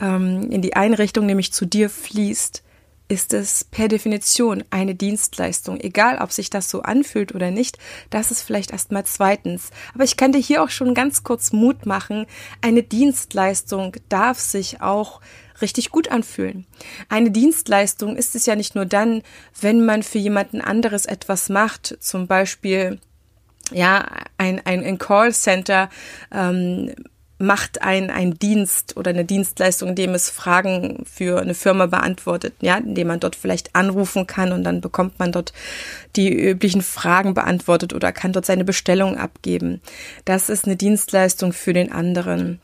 ähm, 0.00 0.50
in 0.50 0.62
die 0.62 0.74
Einrichtung 0.74 1.26
nämlich 1.26 1.52
zu 1.52 1.66
dir 1.66 1.88
fließt, 1.90 2.62
ist 3.10 3.34
es 3.34 3.64
per 3.64 3.88
Definition 3.88 4.62
eine 4.70 4.94
Dienstleistung, 4.94 5.80
egal 5.80 6.18
ob 6.18 6.30
sich 6.30 6.48
das 6.48 6.70
so 6.70 6.82
anfühlt 6.82 7.34
oder 7.34 7.50
nicht. 7.50 7.76
Das 8.08 8.30
ist 8.30 8.42
vielleicht 8.42 8.70
erstmal 8.70 9.04
zweitens. 9.04 9.70
Aber 9.94 10.04
ich 10.04 10.16
kann 10.16 10.30
dir 10.30 10.38
hier 10.38 10.62
auch 10.62 10.70
schon 10.70 10.94
ganz 10.94 11.24
kurz 11.24 11.52
Mut 11.52 11.86
machen. 11.86 12.26
Eine 12.60 12.84
Dienstleistung 12.84 13.96
darf 14.08 14.38
sich 14.38 14.80
auch 14.80 15.20
richtig 15.60 15.90
gut 15.90 16.08
anfühlen. 16.12 16.66
Eine 17.08 17.32
Dienstleistung 17.32 18.16
ist 18.16 18.36
es 18.36 18.46
ja 18.46 18.54
nicht 18.54 18.76
nur 18.76 18.86
dann, 18.86 19.22
wenn 19.60 19.84
man 19.84 20.04
für 20.04 20.18
jemanden 20.18 20.60
anderes 20.60 21.04
etwas 21.04 21.48
macht, 21.48 21.98
zum 22.00 22.28
Beispiel 22.28 23.00
ja 23.72 24.06
ein, 24.38 24.64
ein, 24.64 24.84
ein 24.84 24.98
Callcenter 24.98 25.90
ähm, 26.32 26.94
macht 27.40 27.80
ein, 27.80 28.10
ein 28.10 28.38
Dienst 28.38 28.96
oder 28.98 29.10
eine 29.10 29.24
Dienstleistung, 29.24 29.90
indem 29.90 30.14
es 30.14 30.28
Fragen 30.28 31.04
für 31.10 31.40
eine 31.40 31.54
Firma 31.54 31.86
beantwortet, 31.86 32.54
ja, 32.60 32.76
indem 32.76 33.08
man 33.08 33.20
dort 33.20 33.34
vielleicht 33.34 33.74
anrufen 33.74 34.26
kann 34.26 34.52
und 34.52 34.62
dann 34.62 34.82
bekommt 34.82 35.18
man 35.18 35.32
dort 35.32 35.54
die 36.16 36.30
üblichen 36.32 36.82
Fragen 36.82 37.32
beantwortet 37.32 37.94
oder 37.94 38.12
kann 38.12 38.34
dort 38.34 38.44
seine 38.44 38.64
Bestellung 38.64 39.16
abgeben. 39.16 39.80
Das 40.26 40.50
ist 40.50 40.66
eine 40.66 40.76
Dienstleistung 40.76 41.54
für 41.54 41.72
den 41.72 41.90
anderen. 41.90 42.60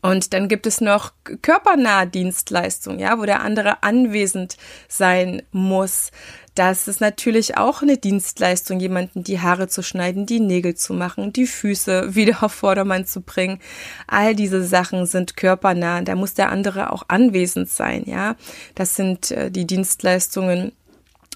Und 0.00 0.32
dann 0.32 0.48
gibt 0.48 0.66
es 0.66 0.80
noch 0.80 1.12
körpernahe 1.42 2.06
Dienstleistungen, 2.06 2.98
ja, 2.98 3.18
wo 3.18 3.24
der 3.24 3.42
andere 3.42 3.82
anwesend 3.82 4.56
sein 4.88 5.42
muss. 5.52 6.10
Das 6.54 6.86
ist 6.86 7.00
natürlich 7.00 7.56
auch 7.56 7.80
eine 7.80 7.96
Dienstleistung, 7.96 8.78
jemanden 8.78 9.24
die 9.24 9.40
Haare 9.40 9.68
zu 9.68 9.82
schneiden, 9.82 10.26
die 10.26 10.40
Nägel 10.40 10.74
zu 10.74 10.92
machen, 10.92 11.32
die 11.32 11.46
Füße 11.46 12.14
wieder 12.14 12.42
auf 12.42 12.52
Vordermann 12.52 13.06
zu 13.06 13.22
bringen. 13.22 13.58
All 14.06 14.34
diese 14.34 14.62
Sachen 14.62 15.06
sind 15.06 15.36
körpernah. 15.36 16.02
Da 16.02 16.14
muss 16.14 16.34
der 16.34 16.50
andere 16.50 16.92
auch 16.92 17.04
anwesend 17.08 17.70
sein, 17.70 18.04
ja. 18.06 18.36
Das 18.74 18.96
sind 18.96 19.30
äh, 19.30 19.50
die 19.50 19.66
Dienstleistungen, 19.66 20.72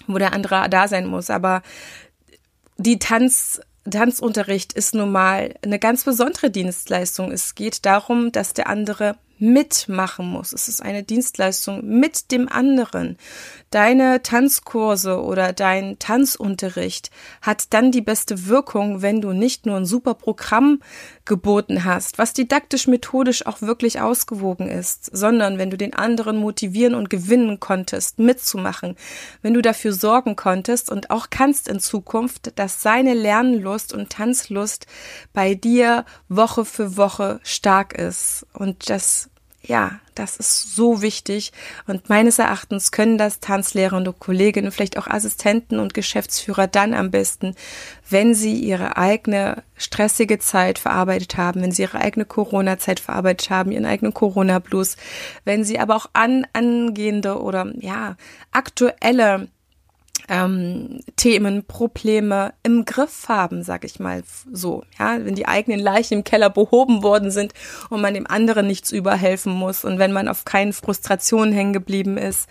wo 0.05 0.19
der 0.19 0.33
andere 0.33 0.69
da 0.69 0.87
sein 0.87 1.07
muss. 1.07 1.31
Aber 1.31 1.63
die 2.77 2.99
Tanz 2.99 3.59
Tanzunterricht 3.89 4.73
ist 4.73 4.93
nun 4.95 5.11
mal 5.11 5.55
eine 5.63 5.79
ganz 5.79 6.03
besondere 6.03 6.51
Dienstleistung. 6.51 7.31
Es 7.31 7.55
geht 7.55 7.85
darum, 7.85 8.31
dass 8.33 8.53
der 8.53 8.67
andere 8.67 9.15
mitmachen 9.39 10.27
muss. 10.27 10.53
Es 10.53 10.67
ist 10.67 10.81
eine 10.81 11.03
Dienstleistung 11.03 11.85
mit 11.85 12.31
dem 12.31 12.47
anderen. 12.47 13.17
Deine 13.69 14.21
Tanzkurse 14.23 15.21
oder 15.21 15.53
dein 15.53 15.99
Tanzunterricht 15.99 17.11
hat 17.41 17.73
dann 17.73 17.91
die 17.91 18.01
beste 18.01 18.47
Wirkung, 18.47 19.01
wenn 19.01 19.21
du 19.21 19.33
nicht 19.33 19.65
nur 19.65 19.77
ein 19.77 19.85
super 19.85 20.13
Programm 20.13 20.79
geboten 21.27 21.83
hast, 21.83 22.17
was 22.17 22.33
didaktisch 22.33 22.87
methodisch 22.87 23.45
auch 23.45 23.61
wirklich 23.61 24.01
ausgewogen 24.01 24.69
ist, 24.69 25.05
sondern 25.15 25.57
wenn 25.57 25.69
du 25.69 25.77
den 25.77 25.93
anderen 25.93 26.37
motivieren 26.37 26.95
und 26.95 27.09
gewinnen 27.09 27.59
konntest, 27.59 28.19
mitzumachen, 28.19 28.95
wenn 29.41 29.53
du 29.53 29.61
dafür 29.61 29.93
sorgen 29.93 30.35
konntest 30.35 30.91
und 30.91 31.09
auch 31.09 31.29
kannst 31.29 31.67
in 31.67 31.79
Zukunft, 31.79 32.57
dass 32.57 32.81
seine 32.81 33.13
Lernlust 33.13 33.93
und 33.93 34.09
Tanzlust 34.09 34.87
bei 35.33 35.53
dir 35.53 36.05
Woche 36.29 36.65
für 36.65 36.97
Woche 36.97 37.39
stark 37.43 37.93
ist 37.93 38.45
und 38.53 38.89
das 38.89 39.29
ja, 39.67 39.99
das 40.15 40.37
ist 40.37 40.75
so 40.75 41.01
wichtig. 41.01 41.51
Und 41.85 42.09
meines 42.09 42.39
Erachtens 42.39 42.91
können 42.91 43.17
das 43.17 43.39
Tanzlehrer 43.39 43.97
und 43.97 44.19
Kolleginnen, 44.19 44.71
vielleicht 44.71 44.97
auch 44.97 45.07
Assistenten 45.07 45.79
und 45.79 45.93
Geschäftsführer 45.93 46.67
dann 46.67 46.93
am 46.93 47.11
besten, 47.11 47.53
wenn 48.09 48.33
sie 48.33 48.55
ihre 48.55 48.97
eigene 48.97 49.63
stressige 49.75 50.39
Zeit 50.39 50.79
verarbeitet 50.79 51.37
haben, 51.37 51.61
wenn 51.61 51.71
sie 51.71 51.83
ihre 51.83 51.99
eigene 51.99 52.25
Corona-Zeit 52.25 52.99
verarbeitet 52.99 53.49
haben, 53.49 53.71
ihren 53.71 53.85
eigenen 53.85 54.13
Corona-Blues, 54.13 54.95
wenn 55.45 55.63
sie 55.63 55.79
aber 55.79 55.95
auch 55.95 56.07
an, 56.13 56.47
angehende 56.53 57.39
oder 57.41 57.71
ja, 57.77 58.15
aktuelle 58.51 59.49
ähm, 60.29 60.99
Themen, 61.15 61.65
Probleme 61.65 62.53
im 62.63 62.85
Griff 62.85 63.29
haben, 63.29 63.63
sag 63.63 63.85
ich 63.85 63.99
mal 63.99 64.23
so. 64.51 64.83
Ja, 64.99 65.23
wenn 65.23 65.35
die 65.35 65.47
eigenen 65.47 65.79
Leichen 65.79 66.15
im 66.15 66.23
Keller 66.23 66.49
behoben 66.49 67.01
worden 67.01 67.31
sind 67.31 67.53
und 67.89 68.01
man 68.01 68.13
dem 68.13 68.27
anderen 68.27 68.67
nichts 68.67 68.91
überhelfen 68.91 69.53
muss 69.53 69.85
und 69.85 69.99
wenn 69.99 70.11
man 70.11 70.27
auf 70.27 70.43
keinen 70.43 70.73
Frustrationen 70.73 71.53
hängen 71.53 71.73
geblieben 71.73 72.17
ist, 72.17 72.49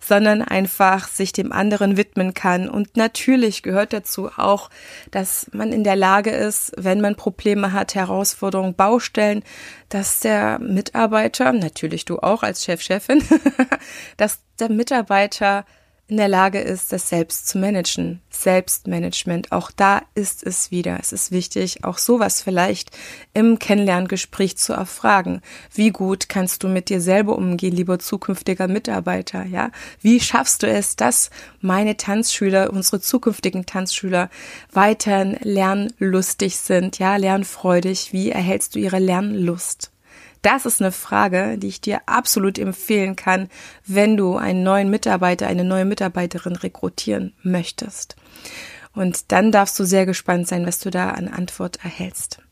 sondern 0.00 0.42
einfach 0.42 1.08
sich 1.08 1.32
dem 1.32 1.52
anderen 1.52 1.96
widmen 1.96 2.32
kann. 2.32 2.68
Und 2.68 2.96
natürlich 2.96 3.62
gehört 3.62 3.92
dazu 3.92 4.30
auch, 4.36 4.70
dass 5.10 5.50
man 5.52 5.72
in 5.72 5.84
der 5.84 5.96
Lage 5.96 6.30
ist, 6.30 6.72
wenn 6.76 7.00
man 7.00 7.16
Probleme 7.16 7.72
hat, 7.72 7.94
Herausforderungen, 7.94 8.74
Baustellen, 8.74 9.42
dass 9.90 10.20
der 10.20 10.58
Mitarbeiter, 10.58 11.52
natürlich 11.52 12.04
du 12.04 12.18
auch 12.18 12.42
als 12.42 12.64
Chef, 12.64 12.80
Chefin, 12.80 13.22
dass 14.16 14.40
der 14.58 14.70
Mitarbeiter 14.70 15.64
in 16.08 16.16
der 16.16 16.28
Lage 16.28 16.58
ist, 16.58 16.90
das 16.90 17.10
selbst 17.10 17.48
zu 17.48 17.58
managen. 17.58 18.22
Selbstmanagement, 18.30 19.52
auch 19.52 19.70
da 19.70 20.00
ist 20.14 20.42
es 20.42 20.70
wieder. 20.70 20.98
Es 21.00 21.12
ist 21.12 21.32
wichtig, 21.32 21.84
auch 21.84 21.98
sowas 21.98 22.40
vielleicht 22.40 22.96
im 23.34 23.58
Kennenlerngespräch 23.58 24.56
zu 24.56 24.72
erfragen. 24.72 25.42
Wie 25.74 25.90
gut 25.90 26.30
kannst 26.30 26.62
du 26.62 26.68
mit 26.68 26.88
dir 26.88 27.02
selber 27.02 27.36
umgehen, 27.36 27.76
lieber 27.76 27.98
zukünftiger 27.98 28.68
Mitarbeiter, 28.68 29.44
ja? 29.44 29.70
Wie 30.00 30.18
schaffst 30.18 30.62
du 30.62 30.66
es, 30.66 30.96
dass 30.96 31.28
meine 31.60 31.98
Tanzschüler, 31.98 32.72
unsere 32.72 33.00
zukünftigen 33.00 33.66
Tanzschüler 33.66 34.30
weiterhin 34.72 35.36
lernlustig 35.42 36.56
sind, 36.56 36.98
ja, 36.98 37.16
lernfreudig? 37.16 38.14
Wie 38.14 38.30
erhältst 38.30 38.74
du 38.74 38.78
ihre 38.78 38.98
Lernlust? 38.98 39.90
Das 40.42 40.66
ist 40.66 40.80
eine 40.80 40.92
Frage, 40.92 41.58
die 41.58 41.68
ich 41.68 41.80
dir 41.80 42.00
absolut 42.06 42.58
empfehlen 42.58 43.16
kann, 43.16 43.48
wenn 43.86 44.16
du 44.16 44.36
einen 44.36 44.62
neuen 44.62 44.90
Mitarbeiter, 44.90 45.46
eine 45.46 45.64
neue 45.64 45.84
Mitarbeiterin 45.84 46.56
rekrutieren 46.56 47.34
möchtest. 47.42 48.16
Und 48.94 49.32
dann 49.32 49.52
darfst 49.52 49.78
du 49.78 49.84
sehr 49.84 50.06
gespannt 50.06 50.48
sein, 50.48 50.66
was 50.66 50.78
du 50.78 50.90
da 50.90 51.10
an 51.10 51.28
Antwort 51.28 51.84
erhältst. 51.84 52.42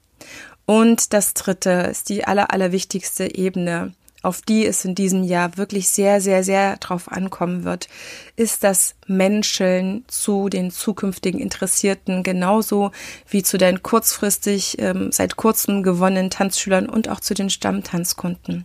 Und 0.64 1.12
das 1.12 1.34
dritte 1.34 1.70
ist 1.70 2.08
die 2.08 2.24
aller, 2.24 2.52
allerwichtigste 2.52 3.34
Ebene 3.34 3.94
auf 4.22 4.42
die 4.42 4.66
es 4.66 4.84
in 4.84 4.94
diesem 4.94 5.22
Jahr 5.22 5.56
wirklich 5.56 5.88
sehr, 5.88 6.20
sehr, 6.20 6.44
sehr 6.44 6.76
drauf 6.78 7.10
ankommen 7.10 7.64
wird, 7.64 7.88
ist 8.36 8.64
das 8.64 8.94
Menscheln 9.06 10.04
zu 10.08 10.48
den 10.48 10.70
zukünftigen 10.70 11.40
Interessierten 11.40 12.22
genauso 12.22 12.92
wie 13.28 13.42
zu 13.42 13.58
deinen 13.58 13.82
kurzfristig 13.82 14.80
ähm, 14.80 15.12
seit 15.12 15.36
kurzem 15.36 15.82
gewonnenen 15.82 16.30
Tanzschülern 16.30 16.88
und 16.88 17.08
auch 17.08 17.20
zu 17.20 17.34
den 17.34 17.50
Stammtanzkunden 17.50 18.64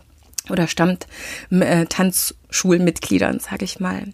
oder 0.49 0.67
Stammtanzschulmitgliedern, 0.67 3.37
äh, 3.37 3.39
sage 3.39 3.65
ich 3.65 3.79
mal. 3.79 4.05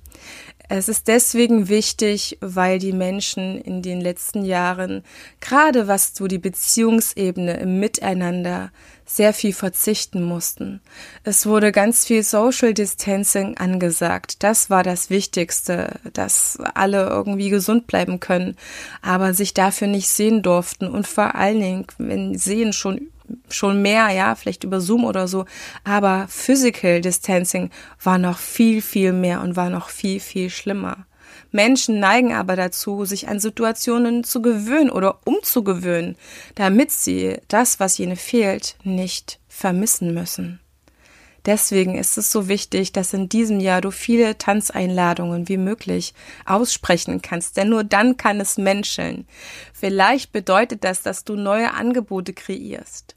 Es 0.69 0.89
ist 0.89 1.07
deswegen 1.07 1.69
wichtig, 1.69 2.37
weil 2.41 2.77
die 2.77 2.91
Menschen 2.91 3.61
in 3.61 3.81
den 3.81 4.01
letzten 4.01 4.43
Jahren, 4.43 5.03
gerade 5.39 5.87
was 5.87 6.13
so 6.13 6.27
die 6.27 6.39
Beziehungsebene 6.39 7.57
im 7.57 7.79
Miteinander, 7.79 8.71
sehr 9.05 9.33
viel 9.33 9.53
verzichten 9.53 10.21
mussten. 10.21 10.81
Es 11.23 11.45
wurde 11.45 11.71
ganz 11.71 12.05
viel 12.05 12.23
Social 12.23 12.73
Distancing 12.73 13.55
angesagt. 13.55 14.43
Das 14.43 14.69
war 14.69 14.83
das 14.83 15.09
Wichtigste, 15.09 16.01
dass 16.11 16.59
alle 16.73 17.07
irgendwie 17.07 17.49
gesund 17.49 17.87
bleiben 17.87 18.19
können, 18.19 18.57
aber 19.01 19.33
sich 19.33 19.53
dafür 19.53 19.87
nicht 19.87 20.09
sehen 20.09 20.43
durften 20.43 20.87
und 20.87 21.07
vor 21.07 21.35
allen 21.35 21.61
Dingen, 21.61 21.87
wenn 21.97 22.37
sehen 22.37 22.73
schon 22.73 23.07
schon 23.49 23.81
mehr, 23.81 24.09
ja, 24.09 24.35
vielleicht 24.35 24.63
über 24.63 24.81
Zoom 24.81 25.05
oder 25.05 25.27
so, 25.27 25.45
aber 25.83 26.27
Physical 26.29 27.01
Distancing 27.01 27.71
war 28.03 28.17
noch 28.17 28.37
viel, 28.37 28.81
viel 28.81 29.13
mehr 29.13 29.41
und 29.41 29.55
war 29.55 29.69
noch 29.69 29.89
viel, 29.89 30.19
viel 30.19 30.49
schlimmer. 30.49 31.05
Menschen 31.51 31.99
neigen 31.99 32.33
aber 32.33 32.55
dazu, 32.55 33.05
sich 33.05 33.27
an 33.27 33.39
Situationen 33.39 34.23
zu 34.23 34.41
gewöhnen 34.41 34.89
oder 34.89 35.19
umzugewöhnen, 35.25 36.15
damit 36.55 36.91
sie 36.91 37.37
das, 37.47 37.79
was 37.79 37.99
ihnen 37.99 38.17
fehlt, 38.17 38.75
nicht 38.83 39.39
vermissen 39.47 40.13
müssen. 40.13 40.59
Deswegen 41.47 41.97
ist 41.97 42.17
es 42.17 42.29
so 42.29 42.49
wichtig, 42.49 42.91
dass 42.91 43.13
in 43.13 43.29
diesem 43.29 43.61
Jahr 43.61 43.79
du 43.79 43.89
viele 43.89 44.37
Tanzeinladungen 44.37 45.47
wie 45.47 45.55
möglich 45.55 46.13
aussprechen 46.45 47.21
kannst, 47.21 47.55
denn 47.55 47.69
nur 47.69 47.85
dann 47.85 48.17
kann 48.17 48.41
es 48.41 48.57
menscheln. 48.57 49.25
Vielleicht 49.73 50.33
bedeutet 50.33 50.83
das, 50.83 51.03
dass 51.03 51.23
du 51.23 51.37
neue 51.37 51.73
Angebote 51.73 52.33
kreierst. 52.33 53.15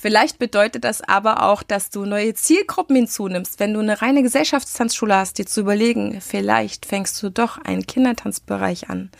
Vielleicht 0.00 0.38
bedeutet 0.38 0.84
das 0.84 1.02
aber 1.02 1.42
auch, 1.42 1.64
dass 1.64 1.90
du 1.90 2.04
neue 2.04 2.32
Zielgruppen 2.32 2.94
hinzunimmst. 2.94 3.58
Wenn 3.58 3.74
du 3.74 3.80
eine 3.80 4.00
reine 4.00 4.22
Gesellschaftstanzschule 4.22 5.16
hast, 5.16 5.38
dir 5.38 5.46
zu 5.46 5.62
überlegen, 5.62 6.20
vielleicht 6.20 6.86
fängst 6.86 7.20
du 7.20 7.32
doch 7.32 7.58
einen 7.58 7.84
Kindertanzbereich 7.84 8.90
an. 8.90 9.10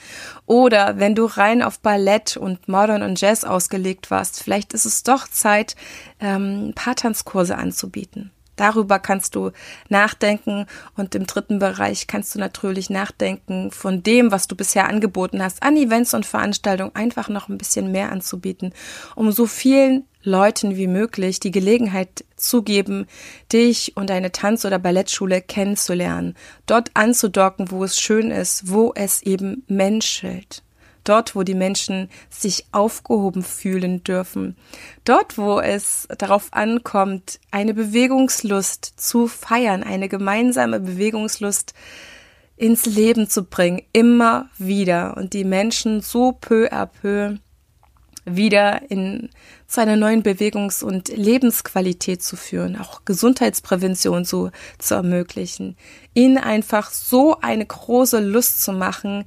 Oder 0.47 1.00
wenn 1.00 1.16
du 1.16 1.25
rein 1.25 1.62
auf 1.62 1.80
Ballett 1.80 2.37
und 2.37 2.68
Modern 2.68 3.02
und 3.02 3.20
Jazz 3.20 3.42
ausgelegt 3.42 4.12
warst, 4.12 4.40
vielleicht 4.40 4.73
ist 4.73 4.85
es 4.85 5.02
doch 5.02 5.26
Zeit, 5.26 5.75
ähm, 6.20 6.70
Paartanzkurse 6.76 7.56
anzubieten. 7.56 8.30
Darüber 8.59 8.99
kannst 8.99 9.35
du 9.35 9.53
nachdenken 9.88 10.67
und 10.97 11.15
im 11.15 11.27
dritten 11.27 11.59
Bereich 11.59 12.07
kannst 12.07 12.35
du 12.35 12.38
natürlich 12.38 12.91
nachdenken 12.91 13.71
von 13.71 14.03
dem, 14.03 14.31
was 14.33 14.49
du 14.49 14.57
bisher 14.57 14.88
angeboten 14.88 15.43
hast, 15.43 15.62
an 15.62 15.77
Events 15.77 16.12
und 16.12 16.27
Veranstaltungen 16.27 16.95
einfach 16.95 17.29
noch 17.29 17.49
ein 17.49 17.57
bisschen 17.57 17.93
mehr 17.93 18.12
anzubieten, 18.12 18.75
um 19.15 19.33
so 19.33 19.47
vielen 19.47 20.05
Leuten 20.23 20.77
wie 20.77 20.88
möglich 20.88 21.41
die 21.41 21.53
Gelegenheit 21.53 22.25
zu 22.37 22.62
geben, 22.62 23.07
dich 23.53 23.97
und 23.97 24.11
deine 24.11 24.33
Tanz- 24.33 24.65
oder 24.65 24.79
Ballettschule 24.79 25.41
kennenzulernen, 25.41 26.35
dort 26.67 26.91
anzudocken, 26.95 27.71
wo 27.71 27.85
es 27.85 27.99
schön 28.00 28.31
ist, 28.31 28.71
wo 28.71 28.93
es 28.95 29.23
eben 29.23 29.65
menschelt. 29.69 30.62
Dort, 31.09 31.35
wo 31.35 31.43
die 31.43 31.55
Menschen 31.55 32.11
sich 32.29 32.67
aufgehoben 32.73 33.43
fühlen 33.43 34.05
dürfen. 34.05 34.57
Dort, 35.05 35.38
wo 35.38 35.61
es 35.61 36.07
darauf 36.19 36.49
ankommt, 36.53 37.41
eine 37.50 37.73
Bewegungslust 37.73 38.95
zu 38.97 39.27
feiern, 39.27 39.83
eine 39.83 40.09
gemeinsame 40.09 40.81
Bewegungslust 40.81 41.73
ins 42.57 42.87
Leben 42.87 43.29
zu 43.29 43.45
bringen, 43.45 43.83
immer 43.93 44.50
wieder 44.59 45.17
und 45.17 45.33
die 45.33 45.45
Menschen 45.45 46.00
so 46.00 46.33
peu 46.33 46.71
à 46.73 46.87
peu 46.87 47.38
wieder 48.25 48.91
in 48.91 49.31
zu 49.67 49.81
einer 49.81 49.97
neuen 49.97 50.23
Bewegungs- 50.23 50.83
und 50.83 51.09
Lebensqualität 51.09 52.23
zu 52.23 52.37
führen, 52.37 52.77
auch 52.77 53.05
Gesundheitsprävention 53.05 54.25
so 54.25 54.50
zu 54.79 54.95
ermöglichen, 54.95 55.77
ihnen 56.15 56.38
einfach 56.38 56.91
so 56.91 57.38
eine 57.41 57.67
große 57.67 58.21
Lust 58.21 58.62
zu 58.62 58.73
machen, 58.73 59.25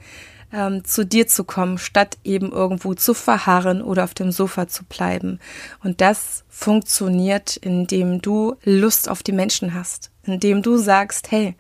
ähm, 0.54 0.84
zu 0.86 1.06
dir 1.06 1.28
zu 1.28 1.44
kommen, 1.44 1.78
statt 1.78 2.18
eben 2.24 2.52
irgendwo 2.52 2.94
zu 2.94 3.14
verharren 3.14 3.82
oder 3.82 4.04
auf 4.04 4.14
dem 4.14 4.32
Sofa 4.32 4.68
zu 4.68 4.84
bleiben. 4.86 5.40
Und 5.84 6.02
das 6.02 6.44
funktioniert, 6.50 7.58
indem 7.58 8.22
du 8.22 8.56
Lust 8.64 9.10
auf 9.10 9.24
die 9.24 9.32
Menschen 9.32 9.74
hast, 9.74 10.12
indem 10.24 10.62
du 10.62 10.78
sagst, 10.78 11.32
hey, 11.32 11.56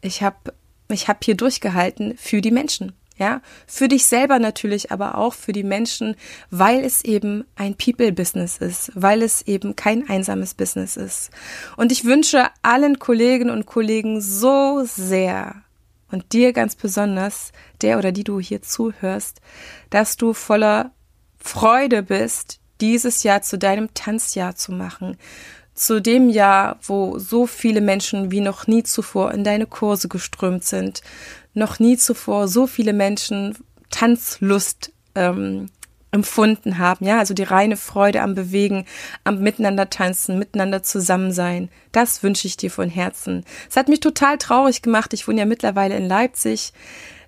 ich 0.00 0.22
habe 0.22 0.54
ich 0.88 1.08
hab 1.08 1.24
hier 1.24 1.36
durchgehalten 1.36 2.16
für 2.16 2.40
die 2.40 2.50
Menschen. 2.52 2.92
Ja, 3.18 3.40
für 3.66 3.88
dich 3.88 4.04
selber 4.04 4.38
natürlich, 4.38 4.92
aber 4.92 5.16
auch 5.16 5.32
für 5.32 5.52
die 5.52 5.62
Menschen, 5.62 6.16
weil 6.50 6.84
es 6.84 7.02
eben 7.02 7.44
ein 7.56 7.74
People-Business 7.74 8.58
ist, 8.58 8.92
weil 8.94 9.22
es 9.22 9.40
eben 9.46 9.74
kein 9.74 10.06
einsames 10.06 10.52
Business 10.52 10.98
ist. 10.98 11.30
Und 11.78 11.92
ich 11.92 12.04
wünsche 12.04 12.48
allen 12.60 12.98
Kolleginnen 12.98 13.48
und 13.48 13.64
Kollegen 13.64 14.20
so 14.20 14.82
sehr 14.84 15.54
und 16.10 16.32
dir 16.32 16.52
ganz 16.52 16.76
besonders, 16.76 17.52
der 17.82 17.98
oder 17.98 18.12
die 18.12 18.24
du 18.24 18.40
hier 18.40 18.62
zuhörst, 18.62 19.40
dass 19.90 20.16
du 20.16 20.32
voller 20.32 20.92
Freude 21.38 22.02
bist, 22.02 22.60
dieses 22.80 23.22
Jahr 23.22 23.42
zu 23.42 23.58
deinem 23.58 23.94
Tanzjahr 23.94 24.54
zu 24.54 24.72
machen, 24.72 25.16
zu 25.74 26.00
dem 26.00 26.28
Jahr, 26.30 26.78
wo 26.82 27.18
so 27.18 27.46
viele 27.46 27.80
Menschen 27.80 28.30
wie 28.30 28.40
noch 28.40 28.66
nie 28.66 28.82
zuvor 28.82 29.32
in 29.32 29.44
deine 29.44 29.66
Kurse 29.66 30.08
geströmt 30.08 30.64
sind, 30.64 31.02
noch 31.54 31.78
nie 31.78 31.96
zuvor 31.96 32.48
so 32.48 32.66
viele 32.66 32.92
Menschen 32.92 33.56
Tanzlust 33.90 34.92
ähm, 35.14 35.68
empfunden 36.16 36.78
haben, 36.78 37.06
ja, 37.06 37.18
also 37.18 37.34
die 37.34 37.44
reine 37.44 37.76
Freude 37.76 38.22
am 38.22 38.34
Bewegen, 38.34 38.84
am 39.22 39.40
Miteinander 39.40 39.88
tanzen, 39.88 40.38
miteinander 40.38 40.82
zusammen 40.82 41.30
sein. 41.30 41.68
Das 41.92 42.24
wünsche 42.24 42.48
ich 42.48 42.56
dir 42.56 42.70
von 42.70 42.90
Herzen. 42.90 43.44
Es 43.70 43.76
hat 43.76 43.88
mich 43.88 44.00
total 44.00 44.38
traurig 44.38 44.82
gemacht. 44.82 45.12
Ich 45.12 45.28
wohne 45.28 45.38
ja 45.38 45.46
mittlerweile 45.46 45.96
in 45.96 46.08
Leipzig 46.08 46.72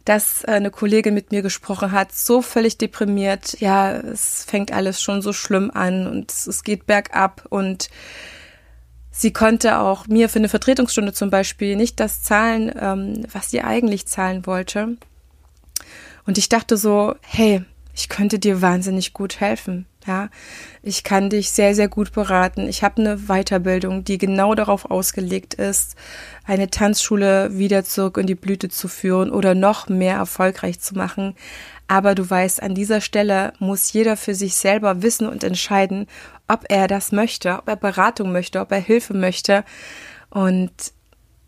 dass 0.04 0.42
eine 0.46 0.70
Kollegin 0.70 1.12
mit 1.12 1.32
mir 1.32 1.42
gesprochen 1.42 1.92
hat, 1.92 2.12
so 2.12 2.40
völlig 2.40 2.78
deprimiert, 2.78 3.60
ja, 3.60 3.92
es 3.92 4.42
fängt 4.44 4.72
alles 4.72 5.02
schon 5.02 5.20
so 5.20 5.34
schlimm 5.34 5.70
an 5.70 6.06
und 6.06 6.30
es 6.30 6.64
geht 6.64 6.86
bergab 6.86 7.44
und 7.50 7.90
Sie 9.18 9.32
konnte 9.32 9.80
auch 9.80 10.06
mir 10.06 10.28
für 10.28 10.38
eine 10.38 10.48
Vertretungsstunde 10.48 11.12
zum 11.12 11.28
Beispiel 11.28 11.74
nicht 11.74 11.98
das 11.98 12.22
zahlen, 12.22 12.72
ähm, 12.80 13.26
was 13.32 13.50
sie 13.50 13.62
eigentlich 13.62 14.06
zahlen 14.06 14.46
wollte. 14.46 14.96
Und 16.24 16.38
ich 16.38 16.48
dachte 16.48 16.76
so, 16.76 17.16
hey, 17.22 17.64
ich 17.98 18.08
könnte 18.08 18.38
dir 18.38 18.62
wahnsinnig 18.62 19.12
gut 19.12 19.40
helfen. 19.40 19.84
Ja, 20.06 20.30
ich 20.82 21.02
kann 21.02 21.30
dich 21.30 21.50
sehr, 21.50 21.74
sehr 21.74 21.88
gut 21.88 22.12
beraten. 22.12 22.68
Ich 22.68 22.84
habe 22.84 23.02
eine 23.02 23.16
Weiterbildung, 23.26 24.04
die 24.04 24.18
genau 24.18 24.54
darauf 24.54 24.88
ausgelegt 24.88 25.54
ist, 25.54 25.96
eine 26.44 26.70
Tanzschule 26.70 27.58
wieder 27.58 27.84
zurück 27.84 28.16
in 28.16 28.28
die 28.28 28.36
Blüte 28.36 28.68
zu 28.68 28.86
führen 28.86 29.30
oder 29.30 29.56
noch 29.56 29.88
mehr 29.88 30.14
erfolgreich 30.14 30.78
zu 30.78 30.94
machen. 30.94 31.34
Aber 31.88 32.14
du 32.14 32.28
weißt, 32.28 32.62
an 32.62 32.76
dieser 32.76 33.00
Stelle 33.00 33.52
muss 33.58 33.92
jeder 33.92 34.16
für 34.16 34.36
sich 34.36 34.54
selber 34.54 35.02
wissen 35.02 35.26
und 35.26 35.42
entscheiden, 35.42 36.06
ob 36.46 36.66
er 36.68 36.86
das 36.86 37.10
möchte, 37.10 37.58
ob 37.58 37.68
er 37.68 37.76
Beratung 37.76 38.30
möchte, 38.30 38.60
ob 38.60 38.70
er 38.70 38.80
Hilfe 38.80 39.12
möchte. 39.12 39.64
Und 40.30 40.72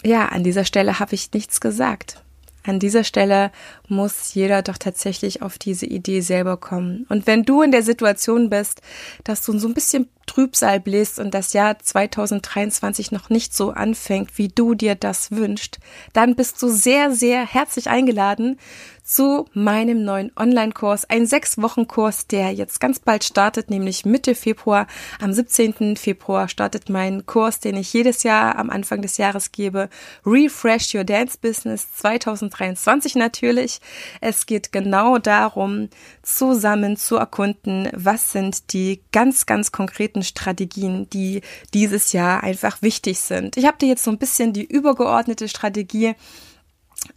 ja, 0.02 0.26
an 0.26 0.42
dieser 0.42 0.64
Stelle 0.64 0.98
habe 0.98 1.14
ich 1.14 1.32
nichts 1.32 1.60
gesagt. 1.60 2.24
An 2.62 2.78
dieser 2.78 3.04
Stelle 3.04 3.50
muss 3.88 4.34
jeder 4.34 4.62
doch 4.62 4.76
tatsächlich 4.76 5.42
auf 5.42 5.58
diese 5.58 5.86
Idee 5.86 6.20
selber 6.20 6.56
kommen. 6.56 7.06
Und 7.08 7.26
wenn 7.26 7.44
du 7.44 7.62
in 7.62 7.70
der 7.70 7.82
Situation 7.82 8.50
bist, 8.50 8.82
dass 9.24 9.44
du 9.44 9.58
so 9.58 9.68
ein 9.68 9.74
bisschen 9.74 10.08
Trübsal 10.26 10.78
bläst 10.78 11.18
und 11.18 11.34
das 11.34 11.54
Jahr 11.54 11.78
2023 11.78 13.10
noch 13.10 13.30
nicht 13.30 13.54
so 13.54 13.70
anfängt, 13.70 14.38
wie 14.38 14.48
du 14.48 14.74
dir 14.74 14.94
das 14.94 15.32
wünschst, 15.32 15.80
dann 16.12 16.36
bist 16.36 16.62
du 16.62 16.68
sehr, 16.68 17.12
sehr 17.12 17.44
herzlich 17.44 17.88
eingeladen 17.88 18.58
zu 19.04 19.46
meinem 19.52 20.04
neuen 20.04 20.32
Online-Kurs, 20.36 21.08
ein 21.08 21.26
Sechs-Wochen-Kurs, 21.26 22.26
der 22.26 22.52
jetzt 22.52 22.80
ganz 22.80 22.98
bald 22.98 23.24
startet, 23.24 23.70
nämlich 23.70 24.04
Mitte 24.04 24.34
Februar. 24.34 24.86
Am 25.20 25.32
17. 25.32 25.96
Februar 25.96 26.48
startet 26.48 26.88
mein 26.88 27.26
Kurs, 27.26 27.60
den 27.60 27.76
ich 27.76 27.92
jedes 27.92 28.22
Jahr 28.22 28.56
am 28.56 28.70
Anfang 28.70 29.02
des 29.02 29.16
Jahres 29.16 29.52
gebe. 29.52 29.88
Refresh 30.24 30.94
Your 30.94 31.04
Dance 31.04 31.38
Business 31.40 31.92
2023 31.94 33.14
natürlich. 33.14 33.80
Es 34.20 34.46
geht 34.46 34.72
genau 34.72 35.18
darum, 35.18 35.88
zusammen 36.22 36.96
zu 36.96 37.16
erkunden, 37.16 37.88
was 37.92 38.32
sind 38.32 38.72
die 38.72 39.02
ganz, 39.12 39.46
ganz 39.46 39.72
konkreten 39.72 40.22
Strategien, 40.22 41.08
die 41.10 41.42
dieses 41.74 42.12
Jahr 42.12 42.42
einfach 42.42 42.82
wichtig 42.82 43.20
sind. 43.20 43.56
Ich 43.56 43.66
habe 43.66 43.78
dir 43.78 43.88
jetzt 43.88 44.04
so 44.04 44.10
ein 44.10 44.18
bisschen 44.18 44.52
die 44.52 44.64
übergeordnete 44.64 45.48
Strategie 45.48 46.14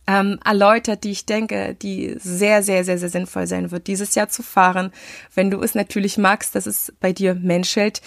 ähm, 0.08 0.40
erläutert, 0.44 1.04
die 1.04 1.12
ich 1.12 1.26
denke, 1.26 1.76
die 1.76 2.16
sehr, 2.18 2.64
sehr, 2.64 2.84
sehr, 2.84 2.98
sehr 2.98 3.10
sinnvoll 3.10 3.48
sein 3.48 3.72
wird, 3.72 3.88
dieses 3.88 4.16
Jahr 4.16 4.30
zu 4.30 4.44
fahren, 4.44 4.92
wenn 5.34 5.52
du 5.52 5.62
es 5.62 5.76
natürlich 5.76 6.18
magst, 6.18 6.56
dass 6.56 6.66
es 6.66 6.94
bei 7.00 7.14
dir 7.14 7.36
menschelt. 7.36 8.02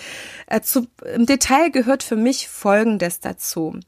Äh, 0.47 0.61
zu, 0.61 0.87
Im 1.15 1.27
Detail 1.27 1.71
gehört 1.71 2.03
für 2.03 2.17
mich 2.17 2.49
Folgendes 2.49 3.21
dazu. 3.21 3.79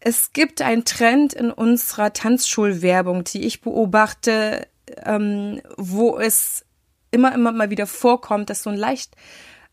Es 0.00 0.32
gibt 0.32 0.62
einen 0.62 0.84
Trend 0.84 1.32
in 1.32 1.50
unserer 1.50 2.12
Tanzschulwerbung, 2.12 3.24
die 3.24 3.44
ich 3.44 3.60
beobachte, 3.60 4.66
ähm, 5.04 5.60
wo 5.76 6.18
es 6.18 6.64
immer, 7.10 7.34
immer 7.34 7.52
mal 7.52 7.70
wieder 7.70 7.86
vorkommt, 7.86 8.50
dass 8.50 8.62
so 8.62 8.70
ein 8.70 8.76
leicht, 8.76 9.16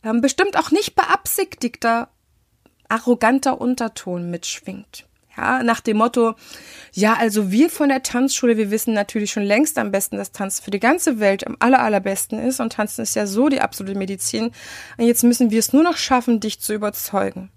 ähm, 0.04 0.22
bestimmt 0.22 0.58
auch 0.58 0.72
nicht 0.72 0.96
beabsichtigter, 0.96 2.10
arroganter 2.88 3.60
Unterton 3.60 4.30
mitschwingt. 4.30 5.06
Ja, 5.38 5.64
nach 5.64 5.80
dem 5.80 5.98
Motto, 5.98 6.36
ja, 6.92 7.14
also 7.14 7.52
wir 7.52 7.70
von 7.70 7.88
der 7.88 8.04
Tanzschule, 8.04 8.58
wir 8.58 8.70
wissen 8.70 8.94
natürlich 8.94 9.32
schon 9.32 9.44
längst 9.44 9.78
am 9.78 9.92
besten, 9.92 10.18
dass 10.18 10.34
Tanzen 10.34 10.64
für 10.64 10.72
die 10.72 10.80
ganze 10.80 11.20
Welt 11.20 11.48
am 11.48 11.56
aller, 11.60 11.82
allerbesten 11.82 12.38
ist 12.40 12.60
und 12.60 12.74
Tanzen 12.74 13.02
ist 13.04 13.16
ja 13.16 13.26
so 13.26 13.48
die 13.48 13.62
absolute 13.62 13.98
Medizin. 13.98 14.52
Und 14.98 15.06
jetzt 15.06 15.24
müssen 15.24 15.50
wir 15.50 15.60
es 15.60 15.72
nur 15.72 15.84
noch 15.84 15.98
schaffen, 15.98 16.42
dich 16.42 16.60
zu 16.60 16.74
überzeugen. 16.74 17.50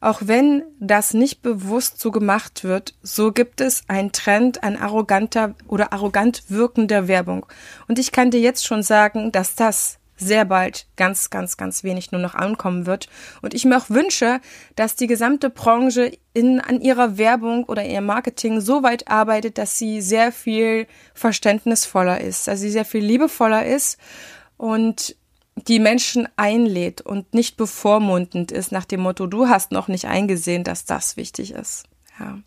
Auch 0.00 0.22
wenn 0.24 0.64
das 0.80 1.14
nicht 1.14 1.42
bewusst 1.42 2.00
so 2.00 2.10
gemacht 2.10 2.64
wird, 2.64 2.94
so 3.02 3.30
gibt 3.30 3.60
es 3.60 3.84
einen 3.86 4.10
Trend 4.10 4.64
an 4.64 4.76
arroganter 4.76 5.54
oder 5.68 5.92
arrogant 5.92 6.42
wirkender 6.48 7.06
Werbung. 7.06 7.46
Und 7.86 8.00
ich 8.00 8.10
kann 8.10 8.32
dir 8.32 8.40
jetzt 8.40 8.66
schon 8.66 8.82
sagen, 8.82 9.30
dass 9.30 9.54
das 9.54 10.00
sehr 10.22 10.44
bald 10.44 10.86
ganz, 10.96 11.30
ganz, 11.30 11.56
ganz 11.56 11.84
wenig 11.84 12.12
nur 12.12 12.20
noch 12.20 12.34
ankommen 12.34 12.86
wird. 12.86 13.08
Und 13.42 13.54
ich 13.54 13.64
mir 13.64 13.76
auch 13.76 13.90
wünsche, 13.90 14.40
dass 14.76 14.96
die 14.96 15.06
gesamte 15.06 15.50
Branche 15.50 16.12
in, 16.32 16.60
an 16.60 16.80
ihrer 16.80 17.18
Werbung 17.18 17.64
oder 17.64 17.84
ihrem 17.84 18.06
Marketing 18.06 18.60
so 18.60 18.82
weit 18.82 19.08
arbeitet, 19.08 19.58
dass 19.58 19.78
sie 19.78 20.00
sehr 20.00 20.32
viel 20.32 20.86
verständnisvoller 21.14 22.20
ist, 22.20 22.48
dass 22.48 22.60
sie 22.60 22.70
sehr 22.70 22.84
viel 22.84 23.04
liebevoller 23.04 23.66
ist 23.66 23.98
und 24.56 25.16
die 25.56 25.78
Menschen 25.78 26.28
einlädt 26.36 27.02
und 27.02 27.34
nicht 27.34 27.56
bevormundend 27.56 28.52
ist 28.52 28.72
nach 28.72 28.86
dem 28.86 29.00
Motto, 29.00 29.26
du 29.26 29.48
hast 29.48 29.70
noch 29.70 29.88
nicht 29.88 30.06
eingesehen, 30.06 30.64
dass 30.64 30.84
das 30.84 31.16
wichtig 31.16 31.52
ist. 31.52 31.84
Ja. 32.18 32.38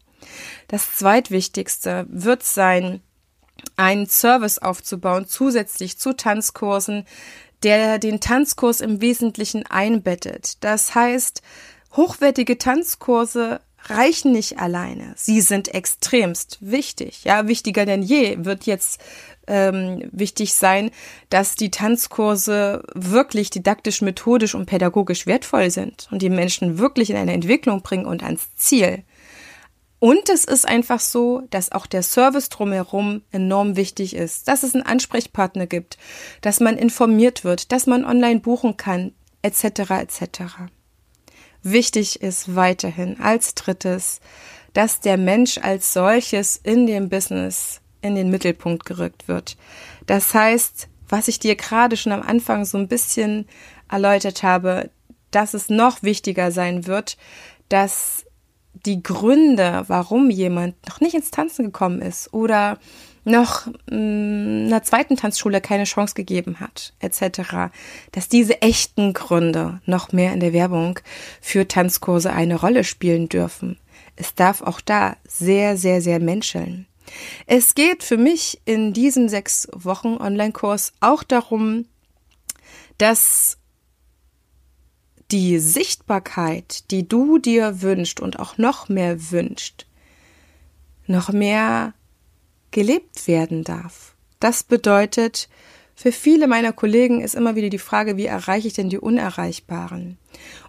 Das 0.68 0.96
zweitwichtigste 0.96 2.08
wird 2.10 2.44
sein, 2.44 3.02
einen 3.76 4.08
Service 4.08 4.60
aufzubauen, 4.60 5.28
zusätzlich 5.28 5.98
zu 5.98 6.14
Tanzkursen, 6.14 7.06
der 7.64 8.00
den 8.00 8.20
Tanzkurs 8.20 8.82
im 8.82 9.02
Wesentlichen 9.02 9.66
einbettet. 9.66 10.64
Das 10.64 10.96
heißt, 10.96 11.42
hochwertige 11.96 12.58
Tanzkurse 12.58 13.62
reichen 13.88 14.32
nicht 14.32 14.60
alleine. 14.60 15.14
Sie 15.16 15.42
sind 15.42 15.74
extremst 15.74 16.58
wichtig. 16.60 17.24
Ja, 17.24 17.48
wichtiger 17.48 17.86
denn 17.86 18.02
je 18.02 18.44
wird 18.44 18.66
jetzt 18.66 19.00
ähm, 19.48 20.10
wichtig 20.12 20.54
sein, 20.56 20.92
dass 21.30 21.56
die 21.56 21.72
Tanzkurse 21.72 22.84
wirklich 22.94 23.50
didaktisch, 23.50 24.02
methodisch 24.02 24.56
und 24.56 24.66
pädagogisch 24.66 25.28
wertvoll 25.28 25.70
sind 25.70 26.08
und 26.12 26.22
die 26.22 26.30
Menschen 26.30 26.80
wirklich 26.80 27.10
in 27.10 27.18
eine 27.18 27.34
Entwicklung 27.34 27.82
bringen 27.82 28.06
und 28.06 28.24
ans 28.24 28.56
Ziel. 28.56 29.04
Und 30.00 30.30
es 30.30 30.46
ist 30.46 30.68
einfach 30.68 31.00
so, 31.00 31.44
dass 31.50 31.72
auch 31.72 31.86
der 31.86 32.04
Service 32.04 32.50
drumherum 32.50 33.22
enorm 33.32 33.76
wichtig 33.76 34.16
ist, 34.16 34.48
dass 34.48 34.64
es 34.64 34.76
einen 34.76 34.86
Ansprechpartner 34.86 35.68
gibt, 35.68 35.98
dass 36.42 36.60
man 36.60 36.78
informiert 36.78 37.44
wird, 37.44 37.72
dass 37.72 37.88
man 37.88 38.06
online 38.06 38.42
buchen 38.42 38.78
kann, 38.78 39.14
etc. 39.42 39.64
etc. 39.92 40.42
Wichtig 41.64 42.22
ist 42.22 42.56
weiterhin 42.56 43.20
als 43.20 43.56
drittes, 43.56 44.20
dass 44.74 45.00
der 45.00 45.18
Mensch 45.18 45.58
als 45.58 45.94
solches 45.94 46.58
in 46.58 46.86
dem 46.86 47.10
Business 47.10 47.82
in 48.02 48.16
den 48.16 48.30
Mittelpunkt 48.30 48.86
gerückt 48.86 49.28
wird. 49.28 49.58
Das 50.06 50.34
heißt, 50.34 50.88
was 51.08 51.28
ich 51.28 51.40
dir 51.40 51.56
gerade 51.56 51.98
schon 51.98 52.12
am 52.12 52.22
Anfang 52.22 52.66
so 52.66 52.78
ein 52.78 52.88
bisschen 52.88 53.48
erläutert 53.90 54.44
habe, 54.44 54.92
dass 55.32 55.54
es 55.54 55.70
noch 55.70 56.04
wichtiger 56.04 56.52
sein 56.52 56.86
wird, 56.86 57.18
dass 57.70 58.25
die 58.86 59.02
Gründe, 59.02 59.84
warum 59.88 60.30
jemand 60.30 60.76
noch 60.88 61.00
nicht 61.02 61.16
ins 61.16 61.32
Tanzen 61.32 61.66
gekommen 61.66 62.02
ist 62.02 62.34
oder 62.34 62.78
noch 63.24 63.68
mh, 63.90 64.68
einer 64.68 64.84
zweiten 64.84 65.18
Tanzschule 65.18 65.60
keine 65.60 65.86
Chance 65.86 66.14
gegeben 66.14 66.60
hat, 66.60 66.94
etc., 67.00 67.72
dass 68.12 68.30
diese 68.30 68.62
echten 68.62 69.14
Gründe 69.14 69.82
noch 69.86 70.12
mehr 70.12 70.34
in 70.34 70.40
der 70.40 70.54
Werbung 70.54 71.00
für 71.42 71.68
Tanzkurse 71.68 72.32
eine 72.32 72.56
Rolle 72.56 72.84
spielen 72.84 73.28
dürfen. 73.28 73.78
Es 74.16 74.36
darf 74.36 74.62
auch 74.62 74.80
da 74.80 75.18
sehr, 75.28 75.76
sehr, 75.76 76.02
sehr 76.02 76.20
menscheln. 76.20 76.86
Es 77.46 77.76
geht 77.76 78.04
für 78.04 78.18
mich 78.18 78.62
in 78.66 78.94
diesem 78.94 79.28
sechs 79.30 79.68
Wochen 79.74 80.18
Online-Kurs 80.18 80.94
auch 81.02 81.24
darum, 81.24 81.86
dass 82.98 83.58
die 85.32 85.60
Sichtbarkeit, 85.60 86.90
die 86.92 87.08
du 87.08 87.38
dir 87.38 87.82
wünscht 87.82 88.20
und 88.20 88.40
auch 88.40 88.58
noch 88.58 88.90
mehr 88.90 89.32
wünscht, 89.32 89.86
noch 91.08 91.30
mehr 91.32 91.94
gelebt 92.72 93.28
werden 93.28 93.64
darf. 93.64 94.16
Das 94.40 94.64
bedeutet, 94.64 95.50
für 95.96 96.12
viele 96.12 96.48
meiner 96.48 96.74
Kollegen 96.74 97.22
ist 97.22 97.36
immer 97.36 97.56
wieder 97.56 97.70
die 97.70 97.80
Frage, 97.80 98.18
wie 98.18 98.26
erreiche 98.26 98.68
ich 98.68 98.74
denn 98.74 98.90
die 98.90 99.00
Unerreichbaren? 99.00 100.18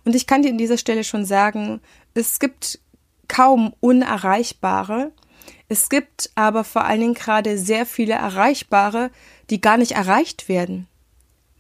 Und 0.05 0.15
ich 0.15 0.27
kann 0.27 0.43
dir 0.43 0.51
an 0.51 0.59
dieser 0.59 0.79
Stelle 0.79 1.03
schon 1.03 1.25
sagen, 1.25 1.81
es 2.15 2.39
gibt 2.39 2.79
kaum 3.27 3.75
Unerreichbare. 3.81 5.11
Es 5.69 5.89
gibt 5.89 6.31
aber 6.37 6.63
vor 6.63 6.85
allen 6.85 7.01
Dingen 7.01 7.15
gerade 7.15 7.59
sehr 7.59 7.87
viele 7.87 8.15
Erreichbare, 8.15 9.11
die 9.51 9.61
gar 9.61 9.77
nicht 9.77 9.93
erreicht 9.93 10.49
werden 10.49 10.87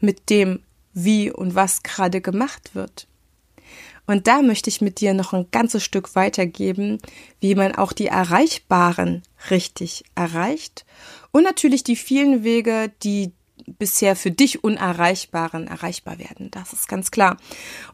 mit 0.00 0.30
dem, 0.30 0.62
wie 0.96 1.30
und 1.30 1.54
was 1.54 1.82
gerade 1.82 2.20
gemacht 2.20 2.74
wird. 2.74 3.06
Und 4.06 4.26
da 4.26 4.40
möchte 4.40 4.70
ich 4.70 4.80
mit 4.80 5.00
dir 5.00 5.14
noch 5.14 5.32
ein 5.32 5.50
ganzes 5.50 5.84
Stück 5.84 6.14
weitergeben, 6.14 6.98
wie 7.40 7.54
man 7.54 7.74
auch 7.74 7.92
die 7.92 8.06
Erreichbaren 8.06 9.22
richtig 9.50 10.04
erreicht 10.14 10.86
und 11.32 11.42
natürlich 11.42 11.84
die 11.84 11.96
vielen 11.96 12.44
Wege, 12.44 12.92
die 13.02 13.32
bisher 13.66 14.16
für 14.16 14.30
dich 14.30 14.64
Unerreichbaren 14.64 15.66
erreichbar 15.66 16.18
werden. 16.18 16.50
Das 16.50 16.72
ist 16.72 16.88
ganz 16.88 17.10
klar. 17.10 17.36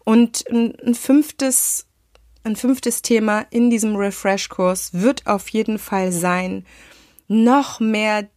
Und 0.04 0.44
ein 0.50 0.94
fünftes, 0.94 1.86
ein 2.44 2.56
fünftes 2.56 3.02
Thema 3.02 3.46
in 3.50 3.70
diesem 3.70 3.96
Refresh-Kurs 3.96 4.90
wird 4.92 5.26
auf 5.26 5.48
jeden 5.48 5.78
Fall 5.78 6.12
sein, 6.12 6.66
noch 7.26 7.80
mehr 7.80 8.28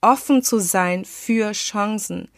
offen 0.00 0.42
zu 0.42 0.58
sein 0.58 1.04
für 1.04 1.52
Chancen. 1.52 2.28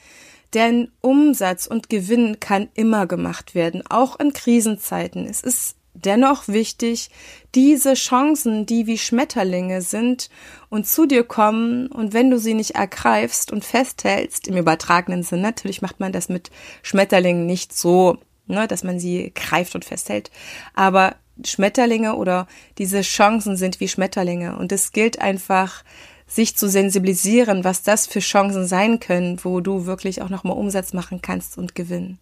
Denn 0.54 0.90
Umsatz 1.00 1.66
und 1.66 1.88
Gewinn 1.88 2.40
kann 2.40 2.68
immer 2.74 3.06
gemacht 3.06 3.54
werden, 3.54 3.82
auch 3.88 4.18
in 4.18 4.32
Krisenzeiten. 4.32 5.26
Es 5.26 5.42
ist 5.42 5.76
dennoch 6.04 6.48
wichtig, 6.48 7.11
diese 7.54 7.94
Chancen, 7.94 8.66
die 8.66 8.87
wie 8.87 8.98
Schmetterlinge 8.98 9.82
sind 9.82 10.28
und 10.68 10.87
zu 10.87 11.06
dir 11.06 11.24
kommen 11.24 11.88
und 11.88 12.12
wenn 12.12 12.30
du 12.30 12.38
sie 12.38 12.54
nicht 12.54 12.72
ergreifst 12.72 13.52
und 13.52 13.64
festhältst, 13.64 14.48
im 14.48 14.56
übertragenen 14.56 15.22
Sinn, 15.22 15.40
natürlich 15.40 15.82
macht 15.82 16.00
man 16.00 16.12
das 16.12 16.28
mit 16.28 16.50
Schmetterlingen 16.82 17.46
nicht 17.46 17.76
so, 17.76 18.18
ne, 18.46 18.68
dass 18.68 18.85
man 18.85 19.00
sie 19.00 19.32
greift 19.35 19.74
und 19.74 19.85
festhält, 19.85 20.30
aber 20.74 21.16
Schmetterlinge 21.44 22.16
oder 22.16 22.46
diese 22.78 23.02
Chancen 23.02 23.56
sind 23.56 23.80
wie 23.80 23.88
Schmetterlinge 23.88 24.56
und 24.56 24.72
es 24.72 24.92
gilt 24.92 25.20
einfach, 25.20 25.85
sich 26.27 26.57
zu 26.57 26.69
sensibilisieren, 26.69 27.65
was 27.65 27.83
das 27.83 28.07
für 28.07 28.21
Chancen 28.21 28.67
sein 28.67 29.01
können, 29.01 29.39
wo 29.45 29.61
du 29.61 29.87
wirklich 29.87 30.23
auch 30.23 30.29
nochmal 30.29 30.57
Umsatz 30.57 30.93
machen 30.93 31.23
kannst 31.23 31.57
und 31.57 31.75
gewinnen. 31.75 32.19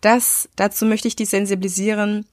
Das, 0.00 0.48
dazu 0.56 0.86
möchte 0.86 1.08
ich 1.08 1.16
dich 1.16 1.28
sensibilisieren, 1.28 2.26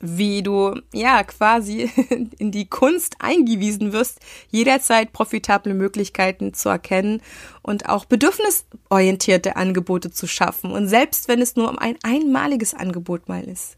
wie 0.00 0.42
du 0.42 0.80
ja 0.92 1.24
quasi 1.24 1.90
in 2.38 2.50
die 2.50 2.66
Kunst 2.66 3.16
eingewiesen 3.18 3.92
wirst, 3.92 4.20
jederzeit 4.50 5.12
profitable 5.12 5.74
Möglichkeiten 5.74 6.54
zu 6.54 6.68
erkennen 6.68 7.20
und 7.62 7.88
auch 7.88 8.04
bedürfnisorientierte 8.04 9.56
Angebote 9.56 10.10
zu 10.10 10.26
schaffen. 10.26 10.70
Und 10.72 10.88
selbst 10.88 11.28
wenn 11.28 11.40
es 11.40 11.56
nur 11.56 11.68
um 11.68 11.78
ein 11.78 11.96
einmaliges 12.02 12.74
Angebot 12.74 13.28
mal 13.28 13.44
ist. 13.44 13.76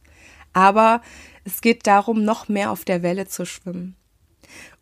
Aber 0.52 1.00
es 1.44 1.60
geht 1.60 1.86
darum, 1.86 2.24
noch 2.24 2.48
mehr 2.48 2.70
auf 2.70 2.84
der 2.84 3.02
Welle 3.02 3.26
zu 3.26 3.46
schwimmen. 3.46 3.96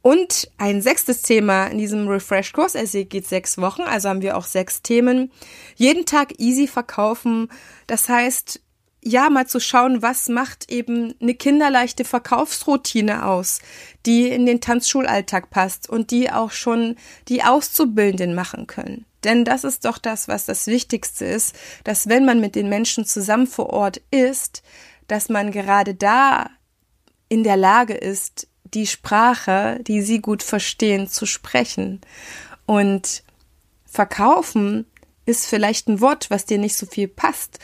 Und 0.01 0.51
ein 0.59 0.81
sechstes 0.81 1.23
Thema 1.23 1.67
in 1.67 1.79
diesem 1.79 2.09
Refresh-Kurs, 2.09 2.75
es 2.77 2.93
geht 2.93 3.27
sechs 3.27 3.59
Wochen, 3.59 3.83
also 3.83 4.09
haben 4.09 4.23
wir 4.23 4.37
auch 4.37 4.45
sechs 4.45 4.83
Themen. 4.83 5.33
Jeden 5.75 6.07
Tag 6.07 6.39
easy 6.39 6.69
verkaufen. 6.69 7.49
Das 7.87 8.09
heißt, 8.09 8.61
ja, 9.03 9.31
mal 9.31 9.47
zu 9.47 9.61
schauen, 9.61 10.03
was 10.03 10.29
macht 10.29 10.71
eben 10.71 11.15
eine 11.21 11.35
kinderleichte 11.35 12.05
Verkaufsroutine 12.05 13.27
aus, 13.27 13.61
die 14.07 14.29
in 14.29 14.47
den 14.47 14.61
Tanzschulalltag 14.61 15.51
passt 15.51 15.89
und 15.89 16.11
die 16.11 16.31
auch 16.31 16.51
schon 16.51 16.97
die 17.29 17.43
Auszubildenden 17.43 18.35
machen 18.35 18.67
können. 18.67 19.05
Denn 19.25 19.45
das 19.45 19.65
ist 19.65 19.85
doch 19.85 19.99
das, 19.99 20.29
was 20.29 20.47
das 20.47 20.67
Wichtigste 20.67 21.25
ist, 21.25 21.55
dass 21.85 22.09
wenn 22.09 22.25
man 22.25 22.41
mit 22.41 22.55
den 22.55 22.69
Menschen 22.69 23.05
zusammen 23.05 23.47
vor 23.47 23.71
Ort 23.71 24.01
ist, 24.11 24.63
dass 25.07 25.29
man 25.29 25.51
gerade 25.51 25.95
da 25.95 26.51
in 27.29 27.43
der 27.43 27.57
Lage 27.57 27.95
ist, 27.95 28.49
die 28.75 28.87
Sprache, 28.87 29.79
die 29.83 30.03
sie 30.03 30.21
gut 30.21 30.43
verstehen, 30.43 31.09
zu 31.09 31.27
sprechen. 31.27 32.01
Und 32.67 33.23
verkaufen 33.85 34.87
ist 35.27 35.47
vielleicht 35.47 35.89
ein 35.89 36.01
Wort, 36.01 36.31
was 36.31 36.47
dir 36.47 36.59
nicht 36.59 36.77
so 36.77 36.87
viel 36.87 37.09
passt, 37.09 37.59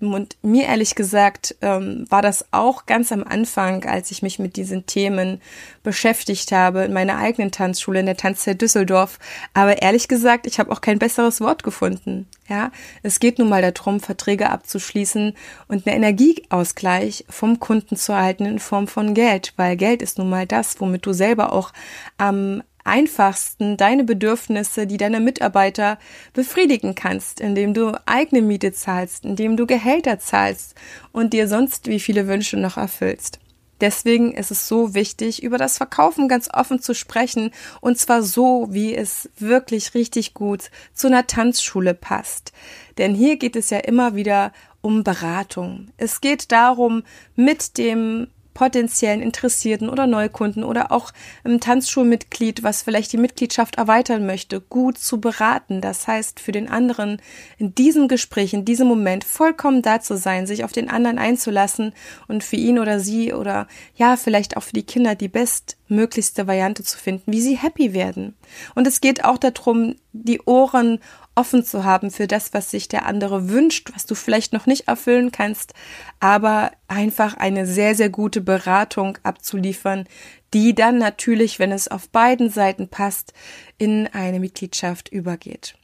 und 0.00 0.36
mir 0.42 0.66
ehrlich 0.66 0.94
gesagt 0.94 1.56
ähm, 1.60 2.06
war 2.08 2.22
das 2.22 2.46
auch 2.52 2.86
ganz 2.86 3.10
am 3.10 3.24
Anfang, 3.24 3.84
als 3.84 4.10
ich 4.10 4.22
mich 4.22 4.38
mit 4.38 4.56
diesen 4.56 4.86
Themen 4.86 5.40
beschäftigt 5.82 6.52
habe, 6.52 6.84
in 6.84 6.92
meiner 6.92 7.18
eigenen 7.18 7.50
Tanzschule, 7.50 8.00
in 8.00 8.06
der 8.06 8.16
Tanzzeit 8.16 8.60
Düsseldorf. 8.60 9.18
Aber 9.54 9.82
ehrlich 9.82 10.06
gesagt, 10.06 10.46
ich 10.46 10.60
habe 10.60 10.70
auch 10.70 10.80
kein 10.80 10.98
besseres 10.98 11.40
Wort 11.40 11.62
gefunden. 11.62 12.28
Ja, 12.48 12.70
es 13.02 13.20
geht 13.20 13.38
nun 13.38 13.48
mal 13.48 13.60
darum, 13.60 14.00
Verträge 14.00 14.50
abzuschließen 14.50 15.34
und 15.66 15.86
einen 15.86 15.96
Energieausgleich 15.96 17.24
vom 17.28 17.60
Kunden 17.60 17.96
zu 17.96 18.12
erhalten 18.12 18.46
in 18.46 18.58
Form 18.58 18.88
von 18.88 19.12
Geld, 19.14 19.52
weil 19.56 19.76
Geld 19.76 20.00
ist 20.00 20.18
nun 20.18 20.30
mal 20.30 20.46
das, 20.46 20.80
womit 20.80 21.04
du 21.04 21.12
selber 21.12 21.52
auch 21.52 21.72
am 22.16 22.62
einfachsten 22.84 23.76
deine 23.76 24.04
Bedürfnisse, 24.04 24.86
die 24.86 24.96
deine 24.96 25.20
Mitarbeiter 25.20 25.98
befriedigen 26.32 26.94
kannst, 26.94 27.40
indem 27.40 27.74
du 27.74 27.92
eigene 28.06 28.42
Miete 28.42 28.72
zahlst, 28.72 29.24
indem 29.24 29.56
du 29.56 29.66
Gehälter 29.66 30.18
zahlst 30.18 30.74
und 31.12 31.32
dir 31.32 31.48
sonst 31.48 31.86
wie 31.86 32.00
viele 32.00 32.26
Wünsche 32.28 32.56
noch 32.56 32.76
erfüllst. 32.76 33.38
Deswegen 33.80 34.32
ist 34.32 34.50
es 34.50 34.66
so 34.66 34.94
wichtig, 34.94 35.42
über 35.42 35.56
das 35.56 35.76
Verkaufen 35.76 36.28
ganz 36.28 36.48
offen 36.52 36.80
zu 36.80 36.94
sprechen 36.94 37.52
und 37.80 37.98
zwar 37.98 38.22
so, 38.22 38.66
wie 38.70 38.94
es 38.94 39.30
wirklich 39.38 39.94
richtig 39.94 40.34
gut 40.34 40.70
zu 40.94 41.06
einer 41.06 41.26
Tanzschule 41.26 41.94
passt. 41.94 42.52
Denn 42.98 43.14
hier 43.14 43.36
geht 43.36 43.54
es 43.54 43.70
ja 43.70 43.78
immer 43.78 44.16
wieder 44.16 44.52
um 44.80 45.04
Beratung. 45.04 45.88
Es 45.96 46.20
geht 46.20 46.50
darum, 46.50 47.04
mit 47.36 47.78
dem 47.78 48.28
potenziellen 48.58 49.22
Interessierten 49.22 49.88
oder 49.88 50.08
Neukunden 50.08 50.64
oder 50.64 50.90
auch 50.90 51.12
im 51.44 51.60
Tanzschulmitglied, 51.60 52.64
was 52.64 52.82
vielleicht 52.82 53.12
die 53.12 53.16
Mitgliedschaft 53.16 53.76
erweitern 53.76 54.26
möchte, 54.26 54.60
gut 54.60 54.98
zu 54.98 55.20
beraten. 55.20 55.80
Das 55.80 56.08
heißt, 56.08 56.40
für 56.40 56.50
den 56.50 56.68
anderen 56.68 57.22
in 57.58 57.76
diesem 57.76 58.08
Gespräch, 58.08 58.52
in 58.54 58.64
diesem 58.64 58.88
Moment 58.88 59.22
vollkommen 59.22 59.80
da 59.80 60.00
zu 60.00 60.16
sein, 60.16 60.48
sich 60.48 60.64
auf 60.64 60.72
den 60.72 60.90
anderen 60.90 61.20
einzulassen 61.20 61.92
und 62.26 62.42
für 62.42 62.56
ihn 62.56 62.80
oder 62.80 62.98
sie 62.98 63.32
oder 63.32 63.68
ja, 63.94 64.16
vielleicht 64.16 64.56
auch 64.56 64.64
für 64.64 64.72
die 64.72 64.82
Kinder 64.82 65.14
die 65.14 65.28
bestmöglichste 65.28 66.48
Variante 66.48 66.82
zu 66.82 66.98
finden, 66.98 67.32
wie 67.32 67.40
sie 67.40 67.56
happy 67.56 67.92
werden. 67.92 68.34
Und 68.74 68.88
es 68.88 69.00
geht 69.00 69.24
auch 69.24 69.38
darum, 69.38 69.94
die 70.12 70.40
Ohren 70.40 70.98
offen 71.38 71.64
zu 71.64 71.84
haben 71.84 72.10
für 72.10 72.26
das, 72.26 72.52
was 72.52 72.70
sich 72.70 72.88
der 72.88 73.06
andere 73.06 73.48
wünscht, 73.48 73.92
was 73.94 74.06
du 74.06 74.16
vielleicht 74.16 74.52
noch 74.52 74.66
nicht 74.66 74.88
erfüllen 74.88 75.30
kannst, 75.30 75.72
aber 76.18 76.72
einfach 76.88 77.36
eine 77.36 77.64
sehr, 77.64 77.94
sehr 77.94 78.10
gute 78.10 78.40
Beratung 78.40 79.18
abzuliefern, 79.22 80.08
die 80.52 80.74
dann 80.74 80.98
natürlich, 80.98 81.60
wenn 81.60 81.70
es 81.70 81.86
auf 81.86 82.08
beiden 82.08 82.50
Seiten 82.50 82.88
passt, 82.88 83.32
in 83.78 84.08
eine 84.08 84.40
Mitgliedschaft 84.40 85.10
übergeht. 85.10 85.74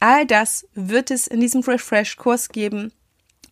All 0.00 0.26
das 0.26 0.66
wird 0.74 1.10
es 1.10 1.26
in 1.26 1.40
diesem 1.40 1.62
Refresh-Kurs 1.62 2.50
geben. 2.50 2.92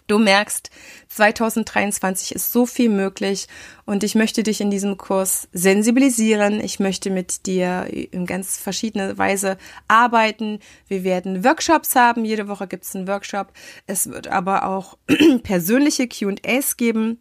Du 0.08 0.18
merkst, 0.18 0.70
2023 1.08 2.34
ist 2.34 2.50
so 2.50 2.64
viel 2.64 2.88
möglich 2.88 3.46
und 3.84 4.02
ich 4.02 4.14
möchte 4.14 4.42
dich 4.42 4.62
in 4.62 4.70
diesem 4.70 4.96
Kurs 4.96 5.48
sensibilisieren. 5.52 6.60
Ich 6.60 6.80
möchte 6.80 7.10
mit 7.10 7.44
dir 7.44 7.86
in 7.90 8.24
ganz 8.24 8.56
verschiedene 8.56 9.18
Weise 9.18 9.58
arbeiten. 9.86 10.60
Wir 10.86 11.04
werden 11.04 11.44
Workshops 11.44 11.94
haben. 11.94 12.24
Jede 12.24 12.48
Woche 12.48 12.66
gibt 12.66 12.84
es 12.84 12.96
einen 12.96 13.06
Workshop. 13.06 13.52
Es 13.86 14.08
wird 14.08 14.28
aber 14.28 14.64
auch 14.64 14.96
persönliche 15.42 16.08
Q&As 16.08 16.78
geben. 16.78 17.20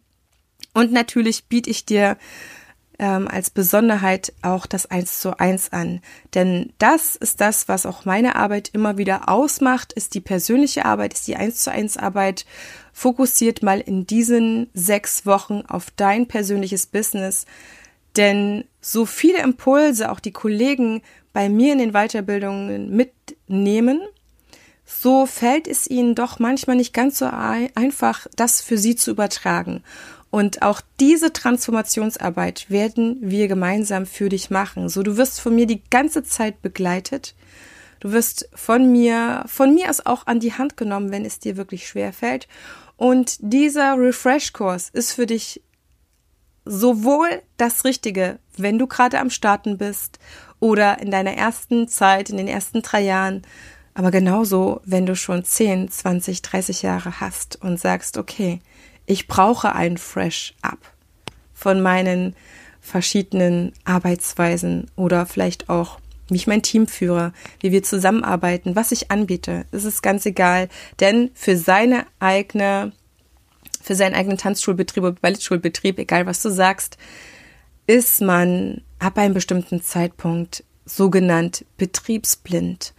Und 0.72 0.90
natürlich 0.90 1.44
biete 1.44 1.68
ich 1.68 1.84
dir 1.84 2.16
ähm, 2.98 3.28
als 3.28 3.50
Besonderheit 3.50 4.32
auch 4.42 4.66
das 4.66 4.86
Eins 4.86 5.20
zu 5.20 5.38
eins 5.38 5.72
an. 5.72 6.00
Denn 6.34 6.72
das 6.78 7.16
ist 7.16 7.40
das, 7.40 7.68
was 7.68 7.86
auch 7.86 8.04
meine 8.04 8.36
Arbeit 8.36 8.70
immer 8.72 8.98
wieder 8.98 9.28
ausmacht, 9.28 9.92
ist 9.92 10.14
die 10.14 10.20
persönliche 10.20 10.84
Arbeit, 10.84 11.14
ist 11.14 11.28
die 11.28 11.36
Eins 11.36 11.62
zu 11.62 11.70
eins 11.70 11.96
Arbeit. 11.96 12.44
Fokussiert 12.92 13.62
mal 13.62 13.80
in 13.80 14.06
diesen 14.06 14.68
sechs 14.74 15.26
Wochen 15.26 15.62
auf 15.68 15.90
dein 15.92 16.26
persönliches 16.26 16.86
Business. 16.86 17.46
Denn 18.16 18.64
so 18.80 19.06
viele 19.06 19.42
Impulse 19.42 20.10
auch 20.10 20.18
die 20.18 20.32
Kollegen 20.32 21.02
bei 21.32 21.48
mir 21.48 21.74
in 21.74 21.78
den 21.78 21.92
Weiterbildungen 21.92 22.90
mitnehmen, 22.90 24.00
so 24.84 25.26
fällt 25.26 25.68
es 25.68 25.86
ihnen 25.86 26.14
doch 26.14 26.38
manchmal 26.38 26.76
nicht 26.76 26.94
ganz 26.94 27.18
so 27.18 27.26
einfach, 27.26 28.26
das 28.34 28.62
für 28.62 28.78
sie 28.78 28.96
zu 28.96 29.10
übertragen. 29.10 29.84
Und 30.30 30.62
auch 30.62 30.80
diese 31.00 31.32
Transformationsarbeit 31.32 32.70
werden 32.70 33.18
wir 33.20 33.48
gemeinsam 33.48 34.04
für 34.04 34.28
dich 34.28 34.50
machen. 34.50 34.88
So, 34.88 35.02
du 35.02 35.16
wirst 35.16 35.40
von 35.40 35.54
mir 35.54 35.66
die 35.66 35.82
ganze 35.90 36.22
Zeit 36.22 36.60
begleitet. 36.60 37.34
Du 38.00 38.12
wirst 38.12 38.48
von 38.54 38.92
mir, 38.92 39.44
von 39.46 39.74
mir 39.74 39.88
aus 39.88 40.04
auch 40.04 40.26
an 40.26 40.40
die 40.40 40.52
Hand 40.52 40.76
genommen, 40.76 41.10
wenn 41.10 41.24
es 41.24 41.38
dir 41.38 41.56
wirklich 41.56 41.88
schwer 41.88 42.12
fällt. 42.12 42.46
Und 42.96 43.36
dieser 43.40 43.96
Refresh-Kurs 43.96 44.90
ist 44.90 45.12
für 45.12 45.26
dich 45.26 45.62
sowohl 46.64 47.42
das 47.56 47.84
Richtige, 47.84 48.38
wenn 48.56 48.78
du 48.78 48.86
gerade 48.86 49.18
am 49.20 49.30
Starten 49.30 49.78
bist 49.78 50.18
oder 50.60 51.00
in 51.00 51.10
deiner 51.10 51.32
ersten 51.32 51.88
Zeit, 51.88 52.28
in 52.28 52.36
den 52.36 52.48
ersten 52.48 52.82
drei 52.82 53.00
Jahren, 53.00 53.42
aber 53.94 54.10
genauso, 54.10 54.80
wenn 54.84 55.06
du 55.06 55.16
schon 55.16 55.44
10, 55.44 55.90
20, 55.90 56.42
30 56.42 56.82
Jahre 56.82 57.20
hast 57.20 57.56
und 57.62 57.80
sagst, 57.80 58.16
okay, 58.16 58.60
ich 59.08 59.26
brauche 59.26 59.74
ein 59.74 59.96
Fresh 59.96 60.54
Up 60.60 60.78
von 61.54 61.80
meinen 61.80 62.36
verschiedenen 62.80 63.72
Arbeitsweisen 63.84 64.90
oder 64.96 65.26
vielleicht 65.26 65.70
auch, 65.70 65.98
wie 66.28 66.36
ich 66.36 66.46
mein 66.46 66.62
Team 66.62 66.86
führe, 66.86 67.32
wie 67.60 67.72
wir 67.72 67.82
zusammenarbeiten, 67.82 68.76
was 68.76 68.92
ich 68.92 69.10
anbiete. 69.10 69.64
Es 69.72 69.84
ist 69.84 70.02
ganz 70.02 70.26
egal, 70.26 70.68
denn 71.00 71.30
für 71.34 71.56
seine 71.56 72.04
eigene, 72.20 72.92
für 73.80 73.94
seinen 73.94 74.14
eigenen 74.14 74.36
Tanzschulbetrieb 74.36 75.02
oder 75.02 75.16
Ballettschulbetrieb, 75.20 75.98
egal 75.98 76.26
was 76.26 76.42
du 76.42 76.50
sagst, 76.50 76.98
ist 77.86 78.20
man 78.20 78.82
ab 78.98 79.16
einem 79.16 79.32
bestimmten 79.32 79.82
Zeitpunkt 79.82 80.64
sogenannt 80.84 81.64
betriebsblind. 81.78 82.92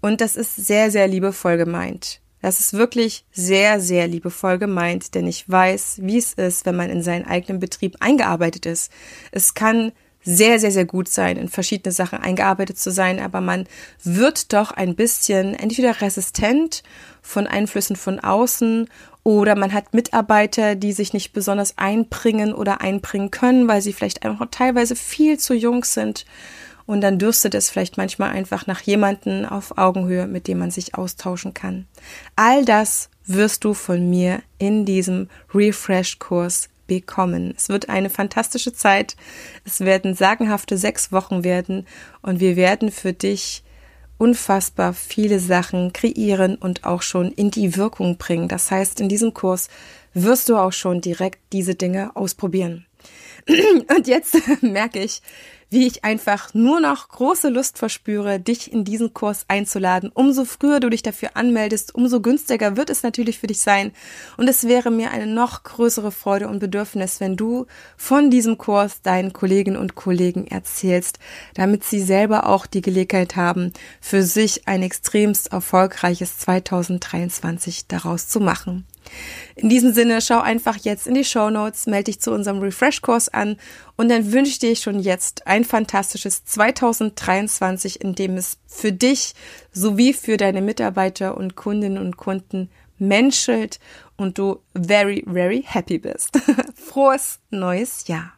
Und 0.00 0.22
das 0.22 0.36
ist 0.36 0.56
sehr, 0.56 0.90
sehr 0.90 1.06
liebevoll 1.06 1.58
gemeint. 1.58 2.20
Das 2.42 2.58
ist 2.58 2.72
wirklich 2.72 3.24
sehr, 3.32 3.80
sehr 3.80 4.08
liebevoll 4.08 4.58
gemeint, 4.58 5.14
denn 5.14 5.26
ich 5.26 5.48
weiß, 5.48 5.98
wie 6.02 6.18
es 6.18 6.32
ist, 6.32 6.64
wenn 6.64 6.76
man 6.76 6.90
in 6.90 7.02
seinen 7.02 7.26
eigenen 7.26 7.60
Betrieb 7.60 7.96
eingearbeitet 8.00 8.66
ist. 8.66 8.90
Es 9.30 9.54
kann 9.54 9.92
sehr, 10.22 10.58
sehr, 10.58 10.70
sehr 10.70 10.84
gut 10.84 11.08
sein, 11.08 11.36
in 11.36 11.48
verschiedene 11.48 11.92
Sachen 11.92 12.18
eingearbeitet 12.18 12.78
zu 12.78 12.90
sein, 12.90 13.20
aber 13.20 13.40
man 13.40 13.66
wird 14.02 14.52
doch 14.52 14.70
ein 14.70 14.94
bisschen 14.94 15.54
entweder 15.54 16.00
resistent 16.00 16.82
von 17.22 17.46
Einflüssen 17.46 17.96
von 17.96 18.20
außen 18.20 18.88
oder 19.22 19.54
man 19.54 19.72
hat 19.72 19.94
Mitarbeiter, 19.94 20.74
die 20.74 20.92
sich 20.92 21.12
nicht 21.12 21.32
besonders 21.32 21.76
einbringen 21.78 22.54
oder 22.54 22.80
einbringen 22.80 23.30
können, 23.30 23.68
weil 23.68 23.82
sie 23.82 23.92
vielleicht 23.92 24.22
einfach 24.22 24.46
teilweise 24.50 24.96
viel 24.96 25.38
zu 25.38 25.54
jung 25.54 25.84
sind 25.84 26.24
und 26.90 27.02
dann 27.02 27.20
dürstet 27.20 27.54
es 27.54 27.70
vielleicht 27.70 27.98
manchmal 27.98 28.30
einfach 28.30 28.66
nach 28.66 28.80
jemanden 28.80 29.46
auf 29.46 29.78
Augenhöhe, 29.78 30.26
mit 30.26 30.48
dem 30.48 30.58
man 30.58 30.72
sich 30.72 30.96
austauschen 30.96 31.54
kann. 31.54 31.86
All 32.34 32.64
das 32.64 33.10
wirst 33.26 33.62
du 33.62 33.74
von 33.74 34.10
mir 34.10 34.42
in 34.58 34.84
diesem 34.84 35.28
Refresh-Kurs 35.54 36.68
bekommen. 36.88 37.54
Es 37.56 37.68
wird 37.68 37.88
eine 37.88 38.10
fantastische 38.10 38.72
Zeit. 38.72 39.14
Es 39.64 39.78
werden 39.78 40.16
sagenhafte 40.16 40.76
sechs 40.76 41.12
Wochen 41.12 41.44
werden 41.44 41.86
und 42.22 42.40
wir 42.40 42.56
werden 42.56 42.90
für 42.90 43.12
dich 43.12 43.62
unfassbar 44.18 44.92
viele 44.92 45.38
Sachen 45.38 45.92
kreieren 45.92 46.56
und 46.56 46.84
auch 46.84 47.02
schon 47.02 47.30
in 47.30 47.52
die 47.52 47.76
Wirkung 47.76 48.16
bringen. 48.16 48.48
Das 48.48 48.68
heißt, 48.72 49.00
in 49.00 49.08
diesem 49.08 49.32
Kurs 49.32 49.68
wirst 50.12 50.48
du 50.48 50.56
auch 50.56 50.72
schon 50.72 51.00
direkt 51.00 51.38
diese 51.52 51.76
Dinge 51.76 52.16
ausprobieren. 52.16 52.84
Und 53.96 54.06
jetzt 54.06 54.36
merke 54.62 55.00
ich, 55.00 55.22
wie 55.70 55.86
ich 55.86 56.04
einfach 56.04 56.52
nur 56.52 56.80
noch 56.80 57.08
große 57.08 57.48
Lust 57.48 57.78
verspüre, 57.78 58.40
dich 58.40 58.72
in 58.72 58.84
diesen 58.84 59.14
Kurs 59.14 59.44
einzuladen. 59.46 60.10
Umso 60.12 60.44
früher 60.44 60.80
du 60.80 60.90
dich 60.90 61.02
dafür 61.02 61.30
anmeldest, 61.34 61.94
umso 61.94 62.20
günstiger 62.20 62.76
wird 62.76 62.90
es 62.90 63.04
natürlich 63.04 63.38
für 63.38 63.46
dich 63.46 63.60
sein. 63.60 63.92
Und 64.36 64.48
es 64.48 64.66
wäre 64.66 64.90
mir 64.90 65.12
eine 65.12 65.28
noch 65.28 65.62
größere 65.62 66.10
Freude 66.10 66.48
und 66.48 66.58
Bedürfnis, 66.58 67.20
wenn 67.20 67.36
du 67.36 67.66
von 67.96 68.30
diesem 68.30 68.58
Kurs 68.58 69.00
deinen 69.02 69.32
Kolleginnen 69.32 69.76
und 69.76 69.94
Kollegen 69.94 70.48
erzählst, 70.48 71.20
damit 71.54 71.84
sie 71.84 72.00
selber 72.00 72.46
auch 72.46 72.66
die 72.66 72.82
Gelegenheit 72.82 73.36
haben, 73.36 73.72
für 74.00 74.24
sich 74.24 74.66
ein 74.66 74.82
extremst 74.82 75.52
erfolgreiches 75.52 76.38
2023 76.38 77.86
daraus 77.86 78.26
zu 78.26 78.40
machen. 78.40 78.86
In 79.56 79.68
diesem 79.68 79.92
Sinne, 79.92 80.20
schau 80.20 80.40
einfach 80.40 80.76
jetzt 80.76 81.06
in 81.06 81.14
die 81.14 81.24
Show 81.24 81.50
Notes, 81.50 81.86
melde 81.86 82.04
dich 82.04 82.20
zu 82.20 82.32
unserem 82.32 82.60
Refresh-Kurs 82.60 83.28
an 83.28 83.56
und 83.96 84.08
dann 84.08 84.32
wünsche 84.32 84.52
ich 84.52 84.58
dir 84.58 84.74
schon 84.76 85.00
jetzt 85.00 85.46
ein 85.46 85.64
fantastisches 85.64 86.44
2023, 86.44 88.00
in 88.00 88.14
dem 88.14 88.36
es 88.36 88.58
für 88.66 88.92
dich 88.92 89.34
sowie 89.72 90.12
für 90.12 90.36
deine 90.36 90.62
Mitarbeiter 90.62 91.36
und 91.36 91.56
Kundinnen 91.56 91.98
und 91.98 92.16
Kunden 92.16 92.70
menschelt 92.98 93.80
und 94.16 94.38
du 94.38 94.60
very, 94.74 95.24
very 95.26 95.64
happy 95.66 95.98
bist. 95.98 96.38
Frohes 96.74 97.40
neues 97.50 98.06
Jahr! 98.06 98.32